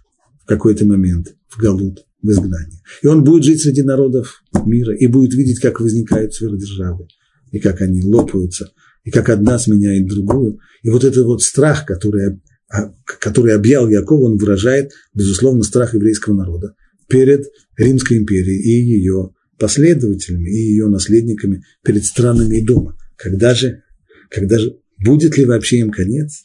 [0.44, 2.82] в какой-то момент в Галут, в изгнание.
[3.02, 7.08] И он будет жить среди народов мира и будет видеть, как возникают сверхдержавы,
[7.52, 8.72] и как они лопаются,
[9.04, 10.60] и как одна сменяет другую.
[10.82, 12.39] И вот этот вот страх, который,
[12.70, 16.76] а, который объял Яков, он выражает, безусловно, страх еврейского народа
[17.08, 17.45] перед
[17.78, 22.97] Римской империей и ее последователями и ее наследниками перед странами и дома.
[23.16, 23.84] Когда же,
[24.30, 26.41] когда же, будет ли вообще им конец?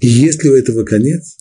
[0.00, 1.36] И есть ли у этого конец?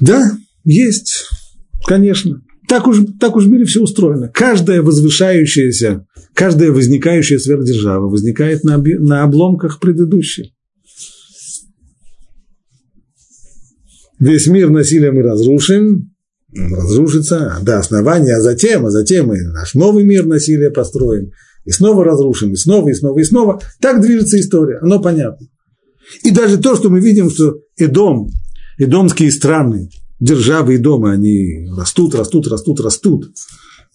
[0.00, 1.26] Да, есть,
[1.86, 2.42] конечно.
[2.72, 4.30] Так уж, так уж в мире все устроено.
[4.32, 10.54] Каждая возвышающаяся, каждая возникающая сверхдержава возникает на, на обломках предыдущей.
[14.18, 16.14] Весь мир насилием мы разрушим,
[16.50, 21.30] разрушится до основания, а затем, а затем мы наш новый мир насилия построим,
[21.66, 23.60] и снова разрушим, и снова, и снова, и снова.
[23.82, 25.46] Так движется история, оно понятно.
[26.24, 28.30] И даже то, что мы видим, что Эдом,
[28.78, 29.90] эдомские страны,
[30.22, 33.32] державы и дома, они растут, растут, растут, растут.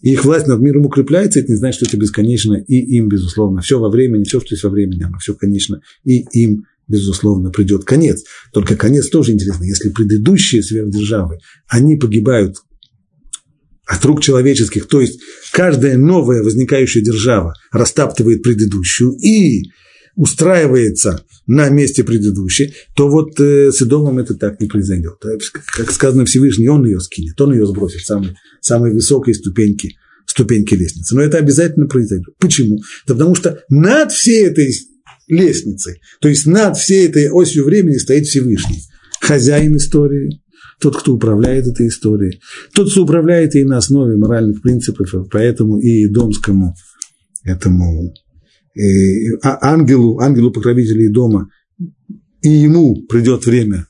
[0.02, 3.62] И их власть над миром укрепляется, это не значит, что это бесконечно, и им, безусловно,
[3.62, 7.84] все во времени, все, что есть во времени, оно все конечно, и им, безусловно, придет
[7.84, 8.24] конец.
[8.54, 9.64] Только конец тоже интересно.
[9.64, 12.58] Если предыдущие сверхдержавы, они погибают
[13.88, 15.22] от рук человеческих, то есть
[15.54, 19.72] каждая новая возникающая держава растаптывает предыдущую и
[20.18, 25.24] устраивается на месте предыдущей, то вот э, с Идомом это так не произойдет.
[25.24, 25.38] Э,
[25.76, 29.96] как сказано Всевышний, он ее скинет, он ее сбросит с самой, самой высокой ступеньки,
[30.26, 31.16] ступеньки лестницы.
[31.16, 32.36] Но это обязательно произойдет.
[32.40, 32.80] Почему?
[33.08, 34.74] Да потому что над всей этой
[35.28, 38.82] лестницей, то есть над всей этой осью времени стоит Всевышний,
[39.22, 40.42] хозяин истории,
[40.80, 42.40] тот, кто управляет этой историей,
[42.74, 46.76] тот, кто управляет и на основе моральных принципов, поэтому и домскому
[47.44, 48.14] этому
[49.44, 51.50] ангелу, ангелу покровителей дома,
[52.42, 53.88] и ему придет время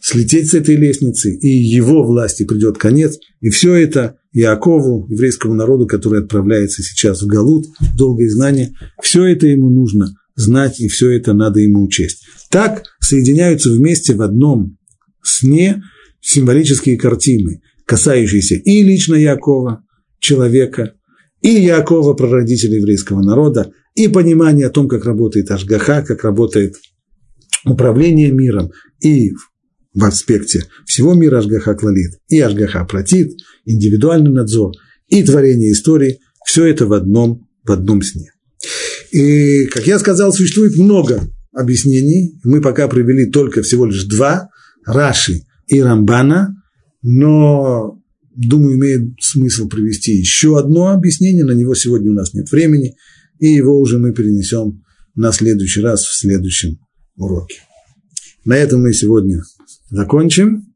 [0.00, 5.86] слететь с этой лестницы, и его власти придет конец, и все это Иакову, еврейскому народу,
[5.86, 11.32] который отправляется сейчас в Галут, долгое знание, все это ему нужно знать, и все это
[11.34, 12.24] надо ему учесть.
[12.50, 14.78] Так соединяются вместе в одном
[15.22, 15.82] сне
[16.20, 19.84] символические картины, касающиеся и лично Якова,
[20.18, 20.94] человека,
[21.42, 23.72] и Якова, прародителя еврейского народа,
[24.04, 26.76] и понимание о том, как работает Ашгаха, как работает
[27.66, 28.70] управление миром,
[29.00, 29.32] и
[29.92, 33.32] в аспекте всего мира Ашгаха клалит, и Ашгаха платит,
[33.66, 34.72] индивидуальный надзор,
[35.08, 38.32] и творение истории, все это в одном, в одном сне.
[39.12, 41.20] И, как я сказал, существует много
[41.52, 42.38] объяснений.
[42.44, 44.48] Мы пока привели только всего лишь два,
[44.86, 46.54] Раши и Рамбана,
[47.02, 48.00] но,
[48.34, 52.94] думаю, имеет смысл привести еще одно объяснение, на него сегодня у нас нет времени,
[53.40, 54.84] и его уже мы перенесем
[55.14, 56.78] на следующий раз в следующем
[57.16, 57.60] уроке.
[58.44, 59.42] На этом мы сегодня
[59.90, 60.72] закончим.